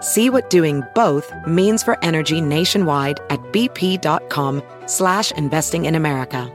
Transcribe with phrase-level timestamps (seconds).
[0.00, 6.52] See what doing both means for energy nationwide at bp.com slash investing in America.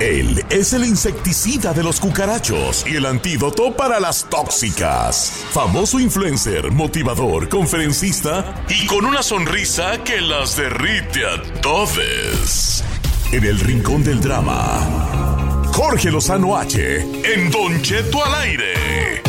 [0.00, 5.44] Él es el insecticida de los cucarachos y el antídoto para las tóxicas.
[5.50, 12.84] Famoso influencer, motivador, conferencista y con una sonrisa que las derrite a todos.
[13.32, 17.04] En el rincón del drama, Jorge Lozano H.
[17.24, 19.22] En Don Cheto al aire.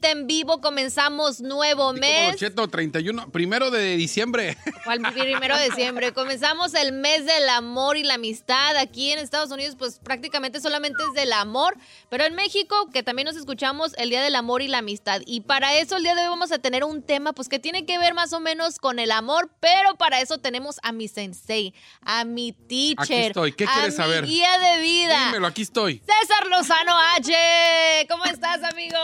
[0.00, 0.60] En vivo.
[0.60, 2.36] Comenzamos nuevo mes.
[2.36, 4.56] Cheto, 31, primero de diciembre.
[4.86, 6.12] Al primero de diciembre.
[6.12, 8.76] Comenzamos el mes del amor y la amistad.
[8.76, 11.76] Aquí en Estados Unidos, pues prácticamente solamente es del amor.
[12.08, 15.20] Pero en México, que también nos escuchamos el Día del Amor y la Amistad.
[15.26, 17.84] Y para eso el día de hoy vamos a tener un tema, pues que tiene
[17.86, 19.50] que ver más o menos con el amor.
[19.60, 23.02] Pero para eso tenemos a mi sensei, a mi teacher.
[23.02, 23.52] Aquí estoy.
[23.52, 24.26] ¿Qué a quieres mi saber?
[24.26, 25.26] guía de vida.
[25.26, 25.98] Dímelo, aquí estoy.
[26.00, 27.32] César Lozano H.
[28.08, 28.98] ¿Cómo estás, amigo?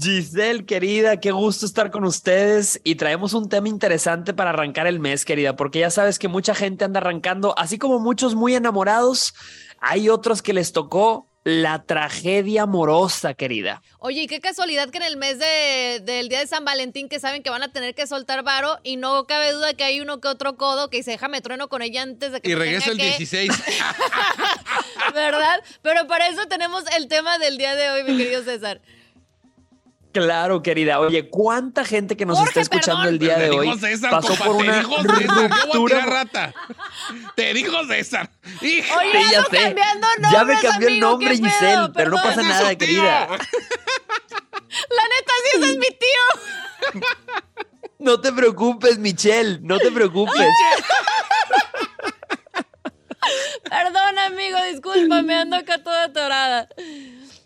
[0.00, 5.00] Giselle, querida, qué gusto estar con ustedes y traemos un tema interesante para arrancar el
[5.00, 9.34] mes, querida, porque ya sabes que mucha gente anda arrancando, así como muchos muy enamorados,
[9.80, 13.82] hay otros que les tocó la tragedia amorosa, querida.
[13.98, 17.18] Oye, y qué casualidad que en el mes de- del día de San Valentín, que
[17.18, 20.20] saben que van a tener que soltar varo, y no cabe duda que hay uno
[20.20, 22.96] que otro codo que dice, déjame trueno con ella antes de que Y regresa el
[22.98, 23.18] tenga que-".
[23.18, 23.50] 16.
[25.14, 25.60] ¿Verdad?
[25.82, 28.80] Pero para eso tenemos el tema del día de hoy, mi querido César.
[30.12, 31.00] Claro, querida.
[31.00, 33.14] Oye, ¿cuánta gente que nos Jorge, está escuchando perdón.
[33.14, 35.18] el día de hoy César, pasó compa, por te una dijo César.
[35.20, 35.86] Yo voy a ruptura?
[36.02, 36.54] tirar rata.
[37.34, 38.30] Te dijo César.
[38.60, 38.94] Hijo.
[38.98, 39.56] Oye, Sí, ya sé.
[39.62, 41.36] cambiando Ya me nombres, cambió el amigo, nombre.
[41.36, 43.26] Giselle, pero no pasa nada, querida.
[43.28, 47.02] La neta, sí, ese es mi tío.
[47.98, 50.48] No te preocupes, Michelle, no te preocupes.
[53.70, 56.68] Perdón, amigo, discúlpame, ando acá toda atorada.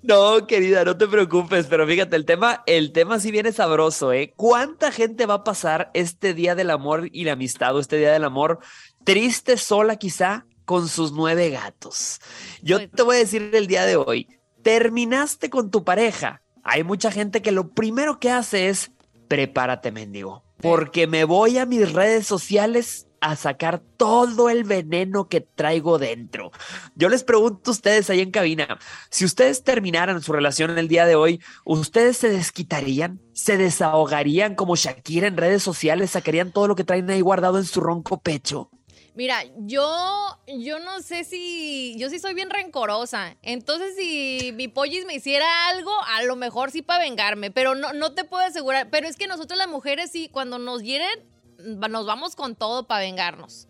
[0.06, 4.32] No, querida, no te preocupes, pero fíjate, el tema, el tema sí viene sabroso, ¿eh?
[4.36, 8.12] ¿Cuánta gente va a pasar este día del amor y la amistad o este día
[8.12, 8.60] del amor
[9.02, 12.20] triste sola quizá con sus nueve gatos?
[12.62, 14.28] Yo te voy a decir el día de hoy,
[14.62, 16.40] terminaste con tu pareja.
[16.62, 18.92] Hay mucha gente que lo primero que hace es
[19.26, 25.40] prepárate, mendigo, porque me voy a mis redes sociales a sacar todo el veneno que
[25.40, 26.52] traigo dentro.
[26.94, 28.78] Yo les pregunto a ustedes ahí en cabina,
[29.10, 33.20] si ustedes terminaran su relación en el día de hoy, ¿ustedes se desquitarían?
[33.32, 36.12] ¿Se desahogarían como Shakira en redes sociales?
[36.12, 38.70] ¿Sacarían todo lo que traen ahí guardado en su ronco pecho?
[39.16, 43.34] Mira, yo, yo no sé si, yo sí soy bien rencorosa.
[43.42, 47.94] Entonces, si mi pollis me hiciera algo, a lo mejor sí para vengarme, pero no,
[47.94, 48.88] no te puedo asegurar.
[48.90, 51.18] Pero es que nosotros las mujeres sí, cuando nos hieren,
[51.58, 53.68] nos vamos con todo para vengarnos.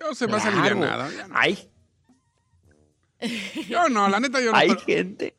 [0.00, 1.10] Yo se me hace Claro.
[1.10, 1.34] Ya no.
[1.38, 1.70] Hay,
[3.68, 4.56] Yo no, la neta yo no.
[4.58, 5.34] hay pero- gente.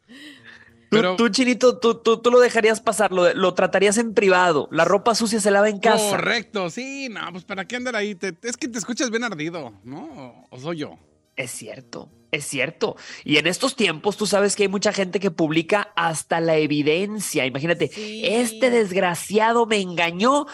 [0.90, 4.70] Tú, Pero- tú, Chinito, tú, tú, tú lo dejarías pasar, lo, lo tratarías en privado.
[4.72, 6.12] La ropa sucia se lava en casa.
[6.12, 8.14] Correcto, sí, no, pues para qué andar ahí.
[8.16, 10.46] Te- es que te escuchas bien ardido, ¿no?
[10.52, 10.98] ¿O soy yo?
[11.36, 12.96] Es cierto, es cierto.
[13.26, 17.46] Y en estos tiempos tú sabes que hay mucha gente que publica hasta la evidencia.
[17.46, 18.22] Imagínate, Sí.
[18.24, 20.46] este desgraciado me engañó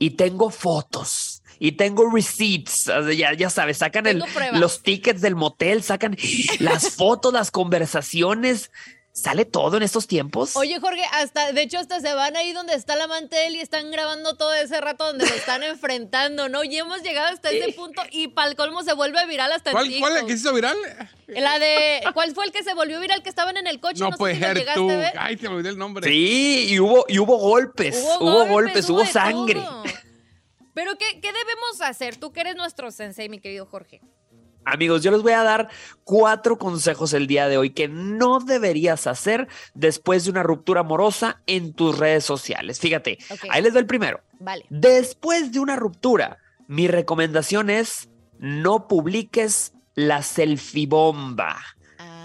[0.00, 1.36] y tengo fotos.
[1.62, 4.18] Y tengo receipts, o sea, ya, ya sabes, sacan el-
[4.58, 6.16] los tickets del motel, sacan
[6.58, 8.70] las fotos, las conversaciones.
[9.12, 10.54] ¿Sale todo en estos tiempos?
[10.56, 13.08] Oye, Jorge, hasta, de hecho, hasta se van ahí donde está la
[13.46, 16.62] él y están grabando todo ese rato donde lo están enfrentando, ¿no?
[16.62, 19.88] Y hemos llegado hasta ese punto y para el colmo se vuelve viral hasta ¿Cuál,
[19.98, 20.26] cuál es TikTok.
[20.28, 20.76] que se hizo viral?
[21.26, 23.98] La de, ¿cuál fue el que se volvió viral que estaban en el coche?
[23.98, 24.90] No sé puede si lo ser llegaste tú.
[24.90, 25.12] a ver.
[25.18, 26.08] Ay, te olvidé el nombre.
[26.08, 29.60] Sí, y hubo, y hubo golpes, hubo, golpes, hubo, sangre.
[29.60, 29.82] todo.
[30.72, 32.16] Pero ¿qué, ¿qué debemos hacer?
[32.16, 34.00] Tú que eres nuestro sensei, mi querido Jorge.
[34.64, 35.68] Amigos, yo les voy a dar
[36.04, 41.40] cuatro consejos el día de hoy que no deberías hacer después de una ruptura amorosa
[41.46, 42.78] en tus redes sociales.
[42.78, 43.18] Fíjate,
[43.50, 44.20] ahí les doy el primero.
[44.38, 44.66] Vale.
[44.68, 48.08] Después de una ruptura, mi recomendación es
[48.38, 51.58] no publiques la selfie bomba.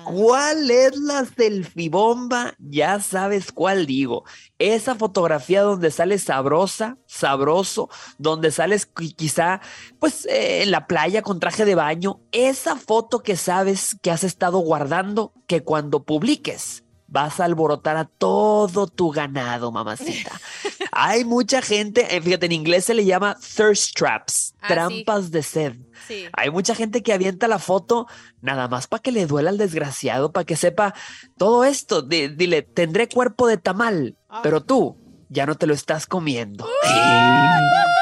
[0.06, 2.54] ¿Cuál es la selfie bomba?
[2.60, 4.24] Ya sabes cuál digo.
[4.60, 9.62] Esa fotografía donde sales sabrosa, sabroso, donde sales qui- quizá
[10.00, 12.22] pues eh, en la playa con traje de baño.
[12.32, 18.06] Esa foto que sabes que has estado guardando, que cuando publiques vas a alborotar a
[18.06, 20.40] todo tu ganado, mamacita.
[20.98, 24.74] Hay mucha gente, eh, fíjate, en inglés se le llama thirst traps, Ah, sí.
[24.74, 25.74] trampas de sed.
[26.08, 26.26] sí.
[26.34, 28.08] Hay mucha gente que avienta la foto
[28.42, 30.94] nada más para que le duela al desgraciado, para que sepa
[31.38, 32.02] todo esto.
[32.02, 34.98] Di- dile, tendré cuerpo de tamal, pero tú
[35.30, 36.66] ya no te lo estás comiendo.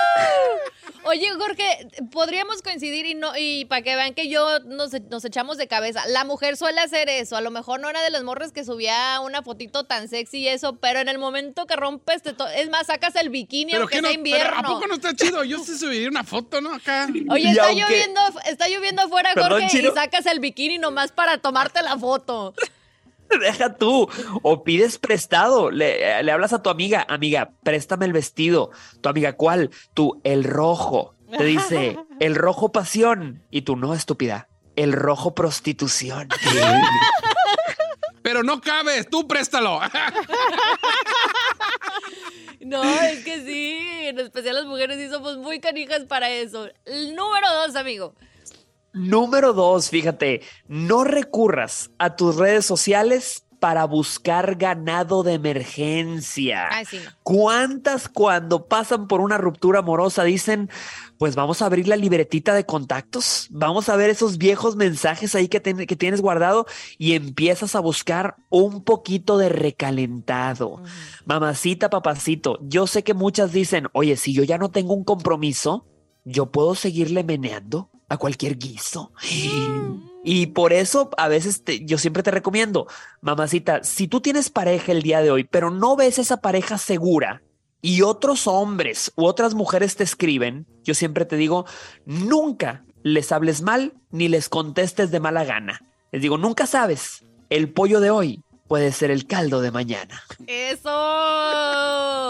[1.14, 5.58] Oye, Jorge, podríamos coincidir y no y para que vean que yo nos, nos echamos
[5.58, 6.02] de cabeza.
[6.08, 7.36] La mujer suele hacer eso.
[7.38, 10.48] A lo mejor no era de las morras que subía una fotito tan sexy y
[10.48, 13.84] eso, pero en el momento que rompes, te to- es más, sacas el bikini Pero
[13.84, 14.58] aunque que no, sea pero invierno.
[14.58, 15.44] ¿a poco no está chido?
[15.44, 16.74] Yo sí subiría una foto, ¿no?
[16.74, 17.08] Acá.
[17.30, 19.92] Oye, está aunque- lloviendo, está lloviendo afuera, Perdón, Jorge, Chino.
[19.92, 22.56] y sacas el bikini nomás para tomarte la foto.
[23.42, 24.10] Deja tú,
[24.42, 28.72] o pides prestado, le, le hablas a tu amiga, amiga, préstame el vestido.
[29.02, 29.72] Tu amiga, ¿cuál?
[29.94, 31.16] Tú, el rojo.
[31.38, 33.44] Te dice, el rojo pasión.
[33.50, 36.30] Y tú, no, estúpida, el rojo prostitución.
[38.22, 39.82] Pero no cabes, tú préstalo.
[42.62, 46.70] No, es que sí, en especial las mujeres sí somos muy canijas para eso.
[46.86, 48.16] El número dos, amigo.
[48.94, 56.68] Número dos, fíjate, no recurras a tus redes sociales para buscar ganado de emergencia.
[56.70, 57.12] Ay, sí, no.
[57.24, 60.70] ¿Cuántas cuando pasan por una ruptura amorosa dicen,
[61.18, 65.48] pues vamos a abrir la libretita de contactos, vamos a ver esos viejos mensajes ahí
[65.48, 66.66] que, que tienes guardado
[66.98, 70.84] y empiezas a buscar un poquito de recalentado?
[71.26, 75.88] Mamacita, papacito, yo sé que muchas dicen, oye, si yo ya no tengo un compromiso,
[76.26, 79.12] yo puedo seguirle meneando a cualquier guiso.
[80.24, 82.88] Y por eso a veces te- yo siempre te recomiendo,
[83.22, 87.42] mamacita, si tú tienes pareja el día de hoy, pero no ves esa pareja segura
[87.82, 91.66] y otros hombres u otras mujeres te escriben, yo siempre te digo,
[92.06, 95.82] nunca les hables mal ni les contestes de mala gana.
[96.12, 100.22] Les digo, nunca sabes, el pollo de hoy puede ser el caldo de mañana.
[100.48, 100.90] Eso.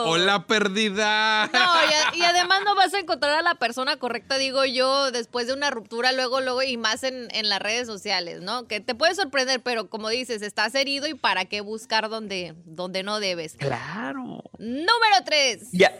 [0.05, 1.47] Hola, perdida.
[1.53, 5.11] No, y, a- y además no vas a encontrar a la persona correcta, digo yo,
[5.11, 8.67] después de una ruptura, luego, luego, y más en, en las redes sociales, ¿no?
[8.67, 13.03] Que te puede sorprender, pero como dices, estás herido y para qué buscar donde, donde
[13.03, 13.55] no debes.
[13.55, 14.43] Claro.
[14.57, 15.69] Número tres.
[15.71, 15.91] Ya.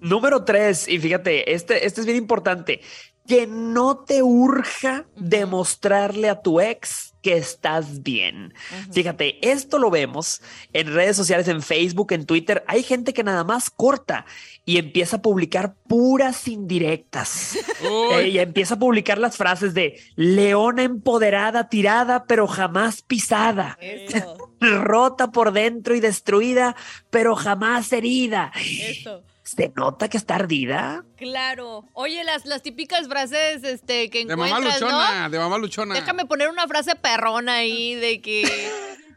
[0.00, 2.80] Número tres, y fíjate, este, este es bien importante,
[3.26, 8.54] que no te urja demostrarle a tu ex que estás bien.
[8.92, 10.40] Fíjate, esto lo vemos
[10.72, 12.64] en redes sociales, en Facebook, en Twitter.
[12.66, 14.24] Hay gente que nada más corta
[14.64, 17.58] y empieza a publicar puras indirectas.
[17.80, 23.78] Eh, y empieza a publicar las frases de leona empoderada, tirada, pero jamás pisada.
[23.80, 26.74] Eso, Rota por dentro y destruida,
[27.10, 28.52] pero jamás herida.
[28.56, 29.22] eso.
[29.56, 31.04] ¿Se nota que está ardida?
[31.16, 31.84] Claro.
[31.94, 35.30] Oye, las, las típicas frases este, que De mamá encuentras, luchona, ¿no?
[35.30, 35.94] de mamá luchona.
[35.94, 38.42] Déjame poner una frase perrona ahí de que...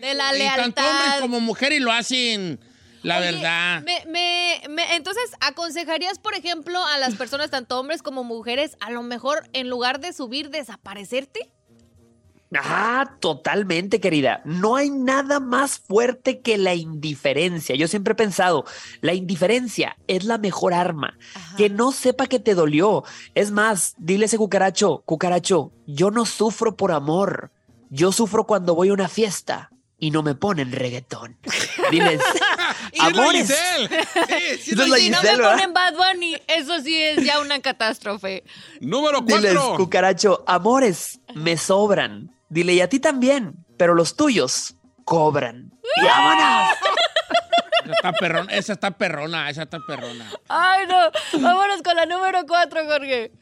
[0.00, 1.20] De la Y tanto hombre lealtad.
[1.20, 2.58] como mujer y lo hacen,
[3.04, 3.82] la Oye, verdad.
[3.82, 8.90] Me, me- me- entonces, ¿aconsejarías, por ejemplo, a las personas, tanto hombres como mujeres, a
[8.90, 11.52] lo mejor en lugar de subir, desaparecerte?
[12.54, 14.42] Ah, totalmente, querida.
[14.44, 17.74] No hay nada más fuerte que la indiferencia.
[17.76, 18.64] Yo siempre he pensado,
[19.00, 21.16] la indiferencia es la mejor arma.
[21.56, 23.04] Que no sepa que te dolió.
[23.34, 27.52] Es más, dile a ese cucaracho, cucaracho, yo no sufro por amor.
[27.90, 31.38] Yo sufro cuando voy a una fiesta y no me ponen reggaetón.
[31.90, 32.20] Diles,
[32.98, 33.48] amores.
[33.48, 33.88] Giselle.
[34.58, 35.52] Sí, sí, Esa es la la si no me ¿verdad?
[35.52, 38.44] ponen Bad Bunny, eso sí es ya una catástrofe.
[38.80, 39.76] Número Diles, cuatro.
[39.76, 42.34] cucaracho, amores, me sobran.
[42.52, 44.74] Dile, y a ti también, pero los tuyos
[45.06, 45.72] cobran.
[45.96, 46.76] ¡Y vámonos!
[47.82, 50.30] Esa está perrona, esa está perrona, esa está perrona.
[50.48, 51.40] Ay, no.
[51.40, 53.32] Vámonos con la número cuatro, Jorge.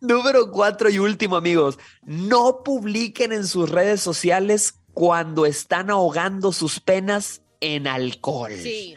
[0.00, 1.80] Número cuatro y último, amigos.
[2.02, 8.52] No publiquen en sus redes sociales cuando están ahogando sus penas en alcohol.
[8.52, 8.94] Sí.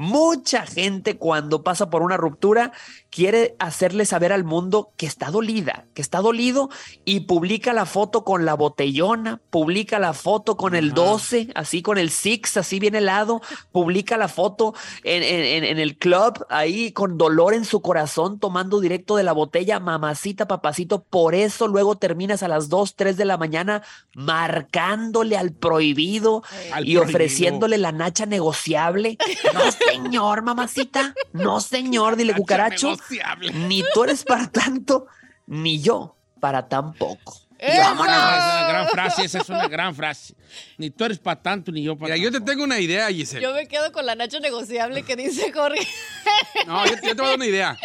[0.00, 2.72] Mucha gente cuando pasa por una ruptura
[3.10, 6.70] quiere hacerle saber al mundo que está dolida, que está dolido
[7.04, 11.98] y publica la foto con la botellona, publica la foto con el 12, así con
[11.98, 13.42] el six, así bien helado,
[13.72, 14.72] publica la foto
[15.04, 19.32] en, en- en el club ahí con dolor en su corazón tomando directo de la
[19.32, 23.82] botella, mamacita, papacito, por eso luego terminas a las 2, 3 de la mañana
[24.14, 26.42] marcándole al prohibido
[26.72, 27.02] Al y prohibido.
[27.02, 29.18] ofreciéndole la nacha negociable.
[29.52, 31.14] No, señor, mamacita.
[31.32, 32.96] No, señor, dile cucaracho.
[33.54, 35.06] Ni tú eres para tanto,
[35.46, 37.36] ni yo para tan poco.
[37.58, 38.06] Y Es vámonos.
[38.06, 40.34] una gran frase, esa es una gran frase.
[40.78, 43.42] Ni tú eres para tanto, ni yo para Mira, yo te tengo una idea, Giselle.
[43.42, 45.86] Yo me quedo con la Nacho negociable que dice Jorge.
[46.66, 47.76] No, yo, yo te voy a dar una idea.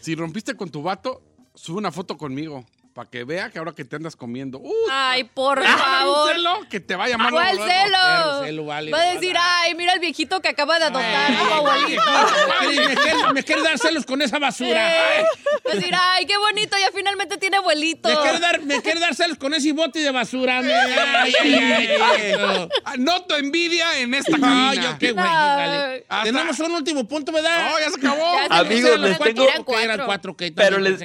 [0.00, 1.20] Si rompiste con tu vato,
[1.54, 2.64] sube una foto conmigo.
[2.98, 4.58] Para que vea que ahora que te andas comiendo.
[4.58, 4.72] ¡Uh!
[4.90, 6.30] Ay, por favor.
[6.30, 8.44] un celo que te va a llamar ¿Cuál celo?
[8.44, 9.38] Celo vale, Va a decir, vale.
[9.68, 11.38] ay, mira el viejito que acaba de adoptar a
[12.60, 12.76] Ay.
[12.76, 15.20] Me quiere- me quiere- dar celos con esa basura.
[15.20, 15.24] Eh,
[15.64, 18.08] Va a decir, ay, qué bonito, ya finalmente tiene abuelito.
[18.08, 20.58] Me quiere, dar, me quiere dar celos con ese bote de basura.
[20.58, 22.68] Ay, ay, ay, ay, no.
[22.98, 24.74] Noto envidia en esta No, cabina.
[24.74, 25.24] yo qué güey.
[25.24, 25.32] No.
[25.32, 26.04] dale.
[26.08, 27.70] Hasta- Tenemos un último punto, ¿verdad?
[27.70, 28.32] No, ya se acabó.
[28.34, 30.04] Ya se Amigos, les tengo- cuatro.
[30.04, 30.36] cuatro.
[30.56, 30.98] Pero les-.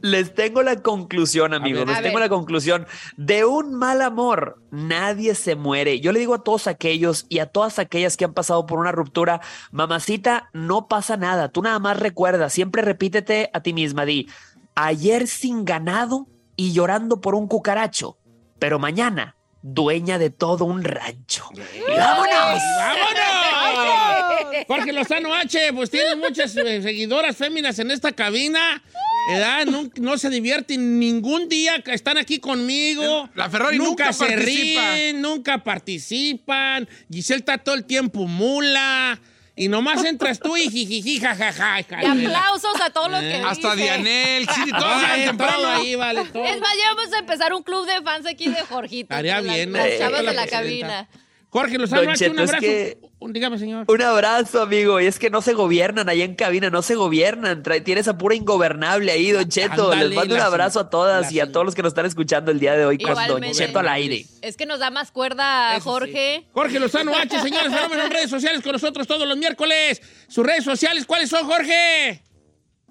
[0.00, 1.86] Les tengo la conclusión, amigos.
[1.86, 1.88] ver.
[1.88, 2.24] Les tengo ver.
[2.24, 2.86] la conclusión.
[3.16, 6.00] De un mal amor, nadie se muere.
[6.00, 8.92] Yo le digo a todos aquellos y a todas aquellas que han pasado por una
[8.92, 11.48] ruptura, mamacita, no pasa nada.
[11.48, 14.28] Tú nada más recuerda, siempre repítete a ti misma, di,
[14.74, 18.18] ayer sin ganado y llorando por un cucaracho,
[18.58, 21.48] pero mañana dueña de todo un rancho.
[21.54, 22.62] Y vámonos.
[22.78, 24.66] ¡Vámonos!
[24.66, 28.82] Jorge Lozano H, pues tiene muchas eh, seguidoras féminas en esta cabina.
[29.28, 29.66] ¿Verdad?
[29.66, 33.28] No, no se divierten ningún día que están aquí conmigo.
[33.34, 34.94] La Ferrari nunca se participa.
[34.94, 36.88] ríen, nunca participan.
[37.10, 39.20] Giselle está todo el tiempo mula.
[39.56, 41.80] Y nomás entras tú y jijiji, jajaja.
[41.80, 44.02] Y aplausos a todos los que Hasta dicen.
[44.04, 45.68] Dianel, sí, todos llegan todo temprano.
[45.70, 46.44] ahí, vale, todo.
[46.44, 49.12] Es más, ya vamos a empezar un club de fans aquí de Jorgito.
[49.12, 49.98] Estaría las- bien, Las, ¿no?
[49.98, 51.08] chavas de la cabina.
[51.50, 52.60] Jorge Lozano Don H, un Cheto, es abrazo.
[52.60, 53.84] que- Un- Dígame, señor.
[53.88, 55.00] Un abrazo, amigo.
[55.00, 57.62] Y es que no se gobiernan allá en cabina, no se gobiernan.
[57.64, 59.92] Trae, tienes a pura ingobernable ahí, Don Cheto.
[59.94, 62.60] Les mando un abrazo a todas y a todos los que nos están escuchando el
[62.60, 63.42] día de hoy con Don.
[63.52, 64.24] Cheto al aire.
[64.42, 65.88] Es que nos da más cuerda, Eso sí.
[65.88, 66.44] Jorge.
[66.52, 70.00] Jorge Lozano H, señores, fenómenos en redes sociales con nosotros todos los miércoles.
[70.28, 72.22] Sus redes sociales, ¿cuáles son, Jorge?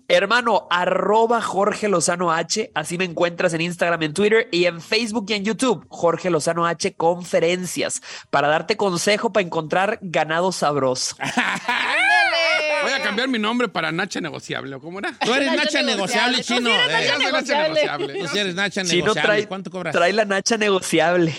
[0.10, 2.72] Hermano, arroba Jorge Lozano H.
[2.74, 5.86] Así me encuentras en Instagram, en Twitter y en Facebook y en YouTube.
[5.90, 8.02] Jorge Lozano H Conferencias.
[8.30, 11.18] Para darte consejo para encontrar ganado sabroso.
[12.84, 14.76] Voy a cambiar mi nombre para Nacha Negociable.
[14.76, 15.12] ¿o ¿Cómo era?
[15.20, 16.38] Tú eres Nacha Nacha negociable.
[16.38, 16.70] Tú chino.
[16.70, 16.92] eres eh.
[16.92, 18.14] Nacha Ya soy Nacha negociable.
[18.20, 19.22] Tú sí eres Nacha Chino negociable.
[19.28, 19.94] trae, ¿Cuánto cobras?
[19.94, 21.36] trae la nacha negociable.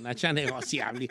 [0.00, 1.08] Nacha negociable.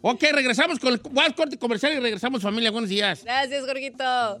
[0.00, 2.70] Ok, regresamos con el más corte comercial y regresamos, familia.
[2.70, 3.24] Buenos días.
[3.24, 4.40] Gracias, Jorgito.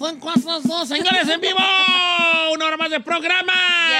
[0.00, 1.58] Son cosas dos, señores, en vivo.
[2.54, 3.52] Una hora más de programa.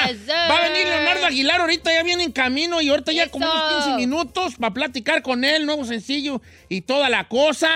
[0.09, 0.26] Yes.
[0.30, 3.54] Va a venir Leonardo Aguilar, ahorita ya viene en camino y ahorita ya como unos
[3.73, 3.85] Eso.
[3.88, 6.40] 15 minutos para platicar con él, nuevo sencillo
[6.71, 7.69] y toda la cosa.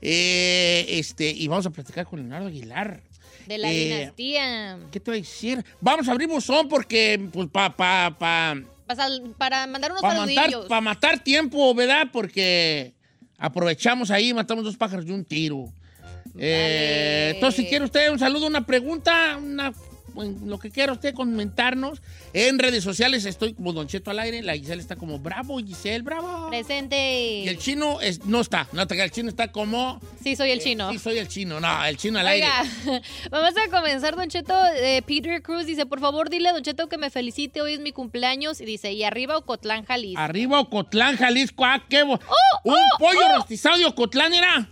[0.00, 3.02] Eh, este, y vamos a platicar con Leonardo Aguilar.
[3.46, 4.78] De la Eh, dinastía.
[4.90, 5.62] ¿Qué te voy a decir?
[5.82, 8.56] Vamos a abrir buzón porque, pues, para pa, pa,
[8.86, 9.06] Para,
[9.36, 10.66] para mandar unos pa matar, saludillos.
[10.66, 12.06] pa matar tiempo, ¿verdad?
[12.10, 12.94] Porque
[13.36, 15.70] aprovechamos ahí, matamos dos pájaros de un tiro.
[16.38, 19.72] Eh, entonces, si quiere usted un saludo, una pregunta, una,
[20.46, 22.00] lo que quiera usted comentarnos.
[22.32, 26.02] En redes sociales estoy como Don Cheto al aire, la Giselle está como bravo, Giselle,
[26.02, 26.48] bravo.
[26.48, 27.42] Presente.
[27.44, 30.00] Y el chino es- no está, no está, el chino está como...
[30.22, 30.90] Sí, soy el chino.
[30.92, 32.46] Sí, soy el chino, no, el chino al aire.
[33.30, 34.54] Vamos a comenzar, Don Cheto.
[34.76, 37.80] Eh, Peter Cruz dice, por favor, dile a Don Cheto que me felicite, hoy es
[37.80, 38.60] mi cumpleaños.
[38.60, 40.20] Y dice, y arriba Ocotlán, Jalisco.
[40.20, 44.68] Arriba Ocotlán, Jalisco, ah, qué bo- ¡Oh, Un pollo rostizado de Ocotlán era...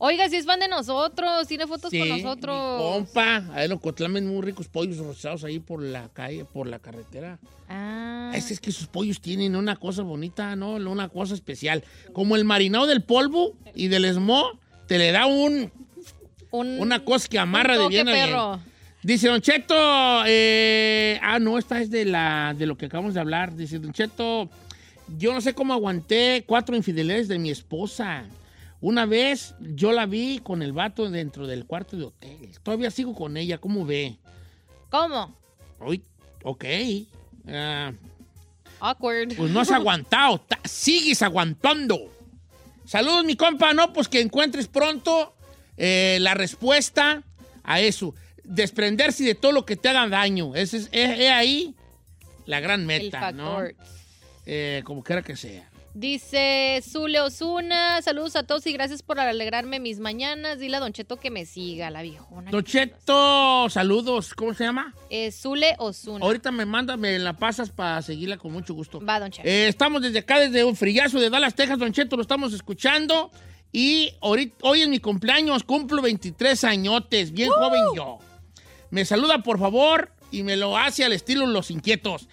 [0.00, 2.56] Oiga, si es fan de nosotros, tiene fotos con mi nosotros.
[2.82, 6.78] compa, ahí en Ocotlán ven muy ricos pollos rosados ahí por la calle, por la
[6.78, 7.38] carretera.
[7.68, 10.74] Ah, Es, es que sus pollos tienen una cosa bonita, ¿no?
[10.74, 11.82] Una cosa especial.
[12.12, 15.72] Como el marinado del polvo y del esmo, te le da un,
[16.52, 18.26] un, una cosa que amarra de bien a bien.
[18.26, 18.60] perro.
[19.02, 19.74] Dice Don Cheto,
[20.26, 23.54] eh, ah, no, esta es de, la, de lo que acabamos de hablar.
[23.56, 24.48] Dice Don Cheto,
[25.18, 28.24] yo no sé cómo aguanté cuatro infidelidades de mi esposa.
[28.80, 32.50] Una vez yo la vi con el vato dentro del cuarto de hotel.
[32.62, 34.16] Todavía sigo con ella, ¿cómo ve?
[34.90, 35.34] ¿Cómo?
[35.80, 36.02] Uy,
[36.44, 36.64] ok.
[37.48, 37.92] Ah,
[38.80, 39.34] Awkward.
[39.36, 41.98] pues no has aguantado, ta- sigues aguantando.
[42.84, 43.74] Saludos, mi compa.
[43.74, 45.34] No, pues que encuentres pronto
[45.76, 47.22] eh, la respuesta
[47.64, 48.14] a eso.
[48.44, 50.54] Desprenderse de todo lo que te haga daño.
[50.54, 51.74] Ese es, es- es ahí
[52.46, 53.58] la gran El meta, ¿no?
[54.46, 55.68] Eh, como quiera que sea.
[55.98, 60.60] Dice Zule Osuna, saludos a todos y gracias por alegrarme mis mañanas.
[60.60, 62.52] Dile a Don Cheto que me siga, la viejona.
[62.52, 64.32] Don Cheto, saludos.
[64.32, 64.94] ¿Cómo se llama?
[65.10, 66.24] Eh, Zule Osuna.
[66.24, 69.00] Ahorita me manda, me la pasas para seguirla con mucho gusto.
[69.04, 69.48] Va, Don Cheto.
[69.48, 73.32] Eh, estamos desde acá, desde un frillazo de Dallas, Texas, Don Cheto, lo estamos escuchando.
[73.72, 78.20] Y ahorita, hoy es mi cumpleaños, cumplo 23 añotes, bien joven yo.
[78.90, 82.28] Me saluda, por favor, y me lo hace al estilo Los Inquietos.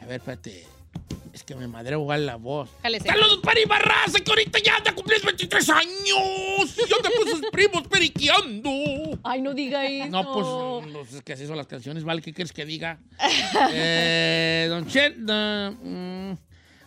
[0.00, 0.73] A ver, espérate.
[1.32, 2.70] Es que me madre igual la voz.
[2.82, 3.08] Jálese.
[3.08, 6.76] ¡Saludos para Ibarraza, que ahorita ya anda cumpliendo 23 años!
[6.76, 8.70] ¡Y yo te puse sus primos periqueando!
[9.24, 10.08] Ay, no diga eso.
[10.10, 12.22] No, pues, no, es que así son las canciones, ¿vale?
[12.22, 12.98] ¿Qué quieres que diga?
[13.72, 15.32] Eh, don, Cheto,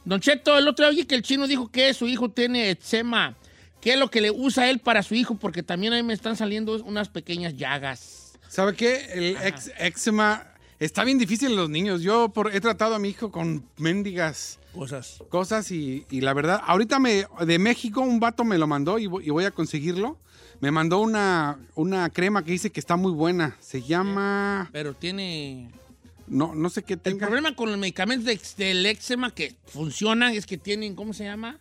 [0.05, 3.35] don Cheto, el otro día oye que el chino dijo que su hijo tiene eczema.
[3.81, 5.35] ¿Qué es lo que le usa él para su hijo?
[5.35, 8.33] Porque también a mí me están saliendo unas pequeñas llagas.
[8.47, 9.05] ¿Sabe qué?
[9.13, 10.47] El ex- eczema
[10.79, 12.01] está bien difícil en los niños.
[12.01, 15.19] Yo por- he tratado a mi hijo con mendigas Cosas.
[15.29, 19.07] cosas y, y la verdad, ahorita me de México un vato me lo mandó y
[19.07, 20.17] voy, y voy a conseguirlo.
[20.59, 23.55] Me mandó una, una crema que dice que está muy buena.
[23.59, 24.69] Se llama...
[24.71, 25.69] Pero tiene...
[26.25, 27.25] No, no sé qué El tenga.
[27.27, 31.59] problema con los medicamentos de- del eczema que funcionan es que tienen, ¿cómo se llama?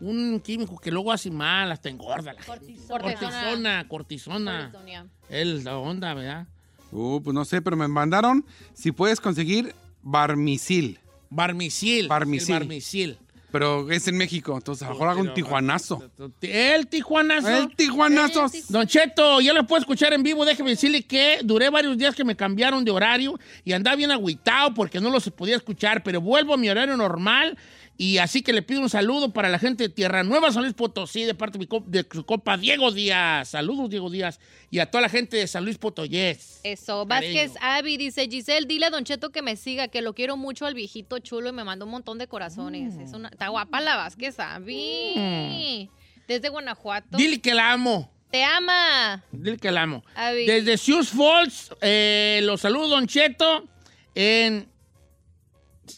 [0.00, 2.74] Un químico que luego hace mal, hasta engorda la gente.
[2.88, 4.70] Cortisona, cortisona.
[4.72, 5.06] Cortisonia.
[5.30, 6.46] Es la onda, ¿verdad?
[6.94, 11.00] Uh, pues no sé, pero me mandaron si puedes conseguir Barmisil.
[11.28, 12.06] Barmisil.
[12.06, 13.18] Barmisil.
[13.50, 16.02] Pero es en México, entonces a lo mejor hago un tijuanazo.
[16.40, 17.48] El tijuanazo.
[17.48, 18.46] El tijuanazo.
[18.68, 20.44] Don Cheto, ya lo puedo escuchar en vivo.
[20.44, 24.74] Déjeme decirle que duré varios días que me cambiaron de horario y andaba bien agüitado
[24.74, 27.56] porque no los podía escuchar, pero vuelvo a mi horario normal.
[27.96, 30.74] Y así que le pido un saludo para la gente de Tierra Nueva, San Luis
[30.74, 33.50] Potosí, de parte de, mi co- de su compa Diego Díaz.
[33.50, 34.40] Saludos, Diego Díaz.
[34.70, 36.58] Y a toda la gente de San Luis Potoyés.
[36.64, 37.06] Eso.
[37.06, 40.66] Vázquez Avi dice, Giselle, dile a Don Cheto que me siga, que lo quiero mucho
[40.66, 42.96] al viejito chulo y me mandó un montón de corazones.
[42.96, 45.88] Es una, está guapa la Vázquez Avi.
[46.26, 47.16] Desde Guanajuato.
[47.16, 47.16] Mm.
[47.16, 48.10] Dile que la amo.
[48.32, 49.22] Te ama.
[49.30, 50.02] Dile que la amo.
[50.46, 53.68] Desde Sioux Falls, eh, los saludo, Don Cheto,
[54.16, 54.68] en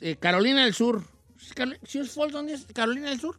[0.03, 1.03] eh, Carolina del Sur.
[1.87, 2.67] ¿Sioux Falls dónde es?
[2.73, 3.39] ¿Carolina del Sur?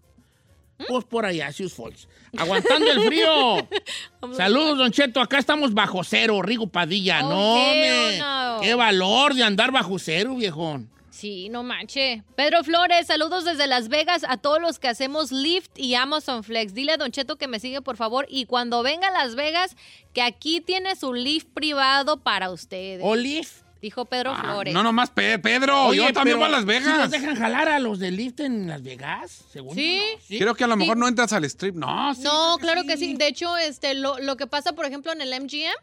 [0.87, 2.07] Pues por allá, Sioux Falls.
[2.37, 3.67] Aguantando el frío.
[4.35, 5.19] Saludos, Don Cheto.
[5.19, 7.25] Acá estamos bajo cero, Rigo Padilla.
[7.25, 8.17] Oh, no, hell me.
[8.19, 8.59] no.
[8.61, 10.89] Qué valor de andar bajo cero, viejón.
[11.09, 12.21] Sí, no manche.
[12.35, 16.75] Pedro Flores, saludos desde Las Vegas a todos los que hacemos Lyft y Amazon Flex.
[16.75, 18.27] Dile a Don Cheto que me sigue, por favor.
[18.29, 19.75] Y cuando venga a Las Vegas,
[20.13, 23.01] que aquí tiene su Lyft privado para ustedes.
[23.03, 23.47] Olive.
[23.81, 24.73] Dijo Pedro Ah, Flores.
[24.73, 26.97] no nomás Pe- Pedro, Oye, yo también voy a Las ¿sí Vegas.
[26.97, 29.45] nos dejan jalar a los de Lyft en Las Vegas?
[29.51, 30.01] Según Sí.
[30.29, 30.39] yo, ¿no?
[30.39, 30.79] Creo que a lo Sí.
[30.79, 31.75] mejor no entras al strip.
[31.75, 33.13] No, sí, no, claro que sí.
[33.15, 35.73] De hecho, este, lo, lo que pasa, por ejemplo, en el MGM,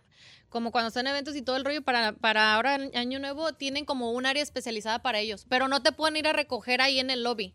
[0.49, 4.13] como cuando están eventos y todo el rollo para, para ahora Año Nuevo, tienen como
[4.13, 5.47] un área especializada para ellos.
[5.49, 7.55] Pero no te pueden ir a recoger ahí en el lobby.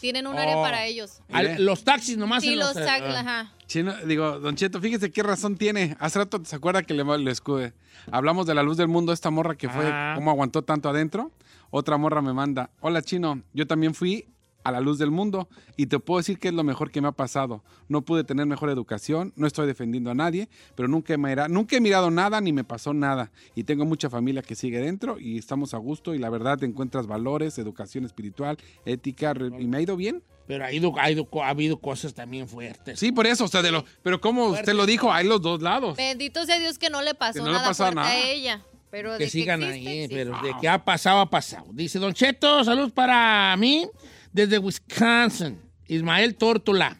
[0.00, 0.62] Tienen un área Oh.
[0.62, 1.20] para ellos.
[1.32, 2.42] Al- los taxis nomás.
[2.42, 3.20] Sí, en los sac- ah.
[3.20, 3.52] ajá.
[3.66, 5.96] Chino, digo, Don Cheto, fíjese qué razón tiene.
[5.98, 7.72] Hace rato se acuerda que le, le escude.
[8.12, 10.12] Hablamos de la luz del mundo, esta morra que fue, Ah.
[10.14, 11.32] cómo aguantó tanto adentro.
[11.70, 14.28] Otra morra me manda, hola Chino, yo también fui
[14.68, 17.08] a la luz del mundo y te puedo decir que es lo mejor que me
[17.08, 17.62] ha pasado.
[17.88, 21.76] No pude tener mejor educación, no estoy defendiendo a nadie, pero nunca he, mira- nunca
[21.76, 23.30] he mirado nada ni me pasó nada.
[23.54, 26.66] Y tengo mucha familia que sigue dentro y estamos a gusto y la verdad te
[26.66, 30.22] encuentras valores, educación espiritual, ética y me ha ido bien.
[30.46, 33.00] Pero ha, ido, ha, ido- ha habido cosas también fuertes.
[33.00, 35.60] Sí, por eso, o sea, de lo, pero como usted lo dijo, hay los dos
[35.60, 35.96] lados.
[35.96, 38.08] Bendito sea Dios que no le pasó le nada pasó fuerte nada.
[38.10, 38.62] a ella.
[38.88, 40.14] Pero de que sigan existe, ahí, sí.
[40.14, 41.66] pero de que ha pasado, ha pasado.
[41.72, 43.88] Dice Don Cheto, salud para mí,
[44.36, 46.96] desde Wisconsin, Ismael Tórtola.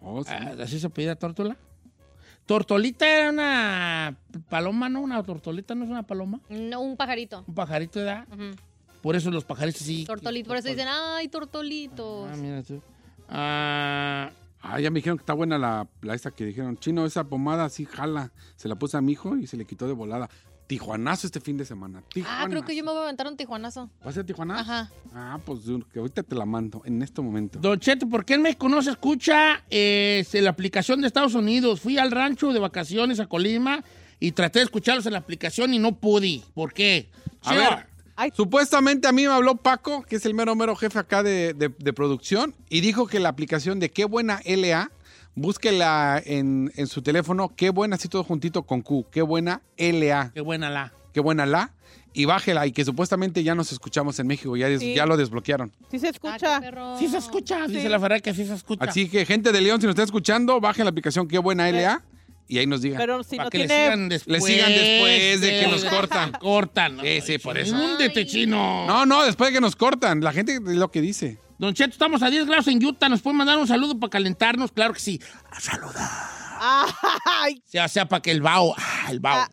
[0.00, 0.30] Oh, sí.
[0.32, 1.56] Ah, ¿Así se pedía Tórtola?
[2.44, 4.16] Tortolita era una
[4.50, 5.00] paloma, ¿no?
[5.00, 6.40] Una tortolita no es una paloma.
[6.50, 7.44] No, un pajarito.
[7.46, 8.26] Un pajarito de edad.
[8.32, 8.56] Ujú.
[9.00, 10.04] Por eso los pajaritos sí.
[10.04, 10.48] Tortolito.
[10.48, 12.28] Por eso dicen, ay, tortolitos.
[12.30, 12.82] Ah, mira tú.
[13.28, 14.30] Ah,
[14.64, 16.76] Ah, ya me dijeron que está buena la, la esta que dijeron.
[16.76, 18.30] Chino, esa pomada sí jala.
[18.54, 20.30] Se la puse a mi hijo y se le quitó de volada.
[20.66, 22.02] Tijuanazo este fin de semana.
[22.26, 23.90] Ah, creo que yo me voy a aventar un tijuanazo.
[24.04, 24.60] ¿Vas a Tijuana?
[24.60, 24.90] Ajá.
[25.14, 25.60] Ah, pues
[25.92, 27.58] que ahorita te la mando en este momento.
[27.58, 31.80] Don Cheto, ¿por qué en México no se escucha eh, la aplicación de Estados Unidos?
[31.80, 33.84] Fui al rancho de vacaciones a Colima
[34.18, 36.42] y traté de escucharlos en la aplicación y no pude.
[36.54, 37.10] ¿Por qué?
[37.42, 37.86] A ver,
[38.34, 41.70] Supuestamente a mí me habló Paco, que es el mero mero jefe acá de, de-
[41.76, 44.90] de producción, y dijo que la aplicación de Qué Buena LA,
[45.34, 50.30] búsquela en, en su teléfono, Qué Buena, así todo juntito con Q, Qué Buena LA,
[50.34, 50.92] Qué buena la.
[51.12, 51.72] Qué Buena La,
[52.14, 54.94] y bájela, y que supuestamente ya nos escuchamos en México, ya, des- Sí.
[54.94, 55.72] ya lo desbloquearon.
[55.90, 56.60] Sí se escucha.
[56.98, 57.74] Sí se escucha, Sí.
[57.74, 58.84] dice la Ferrari que sí se escucha.
[58.84, 62.02] Así que gente de León, si nos está escuchando, bajen la aplicación Qué Buena LA,
[62.48, 62.98] y ahí nos digan.
[62.98, 63.84] Pero si Para no que le tiene...
[63.84, 64.42] sigan después.
[64.42, 66.32] Le sigan después de que nos cortan.
[66.32, 66.98] cortan.
[67.02, 67.74] Sí, sí, por eso.
[67.76, 68.86] Húndete, chino.
[68.86, 71.38] No, no, después de que nos cortan, la gente es lo que dice.
[71.62, 73.08] Don Cheto, estamos a 10 grados en Utah.
[73.08, 74.72] ¿Nos pueden mandar un saludo para calentarnos?
[74.72, 75.20] Claro que sí.
[75.48, 76.10] A saludar.
[76.60, 79.46] Ay, sea, sea para que el vaho, ah, el vaho,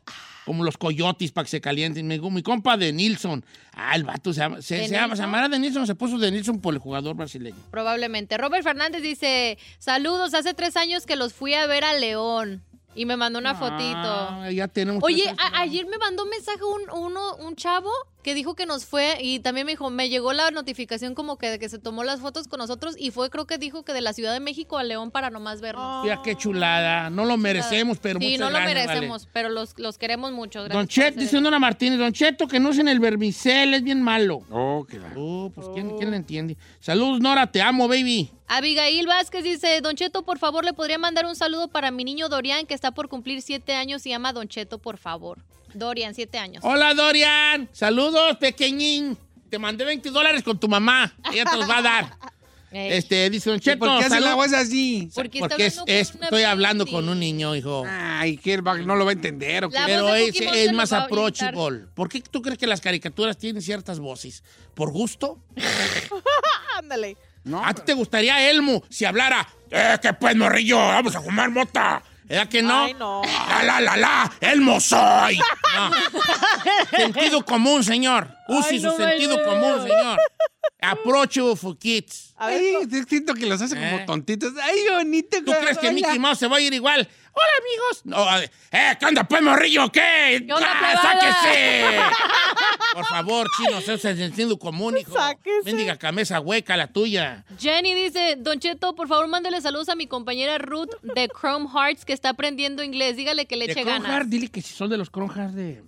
[0.43, 2.08] como los coyotes para que se calienten.
[2.08, 5.50] Mi, mi compa de Nilsson, ah, el vato se llama, se, ¿De se llama, llamará
[5.50, 7.58] de Nilsson, se puso de Nilsson por el jugador brasileño.
[7.69, 8.39] Probablemente.
[8.39, 12.63] Robert Fernández dice, saludos, hace tres años que los fui a ver a León.
[12.95, 13.78] Y me mandó una fotito.
[13.93, 15.04] Ah, ya tenemos.
[15.04, 17.91] Oye, ayer me mandó un mensaje un, uno, un chavo
[18.23, 21.49] que dijo que nos fue y también me dijo, me llegó la notificación como que
[21.49, 24.01] de que se tomó las fotos con nosotros y fue creo que dijo que de
[24.01, 26.03] la Ciudad de México a León para nomás vernos.
[26.03, 27.10] Mira qué chulada.
[27.10, 28.88] No lo merecemos, pero Sí, muchas no lo gracias, vale.
[28.99, 30.60] merecemos, pero los, los queremos mucho.
[30.63, 33.73] gracias Don por Chet, hacer dice Nora Martínez, Don Cheto, que no usen el vermicel,
[33.73, 34.41] es bien malo.
[34.51, 36.58] Oh, qué la- Oh, pues ¿quién, quién le entiende?
[36.82, 38.29] Saludos, Nora, te amo, baby.
[38.47, 42.27] Abigail Vázquez dice, Don Cheto, por favor, ¿le podría mandar un saludo para mi niño
[42.27, 45.39] Dorian, que está por cumplir siete años y llama Don Cheto, por favor?
[45.73, 46.63] Dorian, siete años.
[46.65, 47.69] Hola, Dorian.
[47.71, 49.17] Saludos, pequeñín.
[49.49, 51.13] Te mandé 20 dólares con tu mamá.
[51.34, 52.17] Ella te los va a dar.
[52.71, 53.79] Ey, Este, dice Don Cheto.
[53.79, 55.10] ¿Por qué hace la voz así?
[55.15, 56.93] porque está Porque es, hablando con es- una estoy hablando baby.
[56.95, 57.84] con un niño, hijo.
[57.88, 59.65] Ay, que él va- no lo va a entender.
[59.65, 59.79] ¿o qué?
[59.79, 61.86] La Pero voz de es, Cookie es más va a approachable.
[61.95, 64.43] ¿Por qué tú crees que las caricaturas tienen ciertas voces?
[64.75, 65.39] ¿Por gusto?
[66.77, 67.17] ándale.
[67.43, 69.47] No, ¿A ti te gustaría Elmo si hablara?
[69.71, 70.77] ¡Eh, que pues, morrillo!
[70.77, 72.03] ¡Vamos a fumar mota!
[72.30, 72.84] ¿Era que no?
[72.84, 73.22] Ay, no.
[73.50, 74.32] ¡La, la, la, la!
[74.39, 75.39] ¡Elmo soy!
[75.76, 75.92] No.
[76.98, 78.28] sentido común, señor.
[78.48, 79.46] Use Ay, su no sentido veo.
[79.46, 80.20] común, señor.
[80.82, 82.34] Approachable for kids.
[82.38, 82.76] Ay,
[83.08, 83.92] siento que los hace Eh.
[83.92, 84.54] como tontitos.
[84.62, 85.38] Ay, bonito.
[85.44, 87.08] ¿Tú crees que Mickey Mouse se va a ir igual?
[87.39, 88.02] ¡Hola, amigos!
[88.04, 88.39] No,
[88.71, 89.89] ¡Eh, qué onda, pues, morrillo!
[89.91, 90.43] ¿Qué?
[90.45, 91.02] ¿Qué onda, ¡Ah?
[91.02, 91.99] ¡Sáquese!
[92.93, 95.13] Por favor, chino, el sentido común, hijo.
[95.13, 95.63] Sáquese.
[95.63, 97.45] Mendiga camisa hueca, la tuya.
[97.58, 102.04] Jenny dice, Don Cheto, por favor, mándele saludos a mi compañera Ruth de Chrome Hearts,
[102.04, 103.15] que está aprendiendo inglés.
[103.15, 104.12] Dígale que le De eche Chrome ganas.
[104.12, 105.84] Heart, dile que si son de los Chrome Heart de,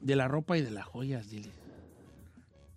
[0.00, 1.50] de la ropa y de las joyas, dile.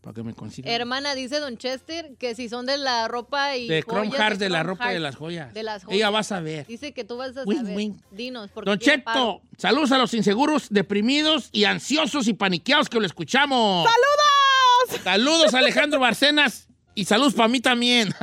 [0.04, 0.70] Para que me consigan.
[0.70, 4.38] Hermana, dice Don Chester, que si son de la ropa y de Chrome joyas, Heart,
[4.38, 5.02] de la ropa y de Hearts.
[5.04, 5.54] las joyas.
[5.54, 5.96] De las joyas.
[5.96, 6.68] Ella va a saber.
[6.68, 7.78] Dice que tú vas a Wink, saber.
[7.78, 8.02] wink.
[8.12, 13.06] Dinos, porque Don Cheto, saludos a los inseguros, deprimidos y ansiosos y paniqueados que lo
[13.06, 13.88] escuchamos.
[13.90, 15.04] ¡Saludos!
[15.06, 18.14] Saludos a Alejandro Barcenas y saludos para mí también.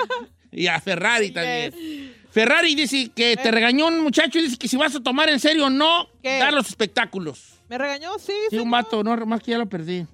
[0.52, 2.14] y a Ferrari también.
[2.30, 5.40] Ferrari dice que te regañó un muchacho y dice que si vas a tomar en
[5.40, 6.38] serio o no ¿Qué?
[6.38, 7.54] dar los espectáculos.
[7.68, 8.18] ¿Me regañó?
[8.20, 10.06] Sí, Sí, un vato, no, más que ya lo perdí.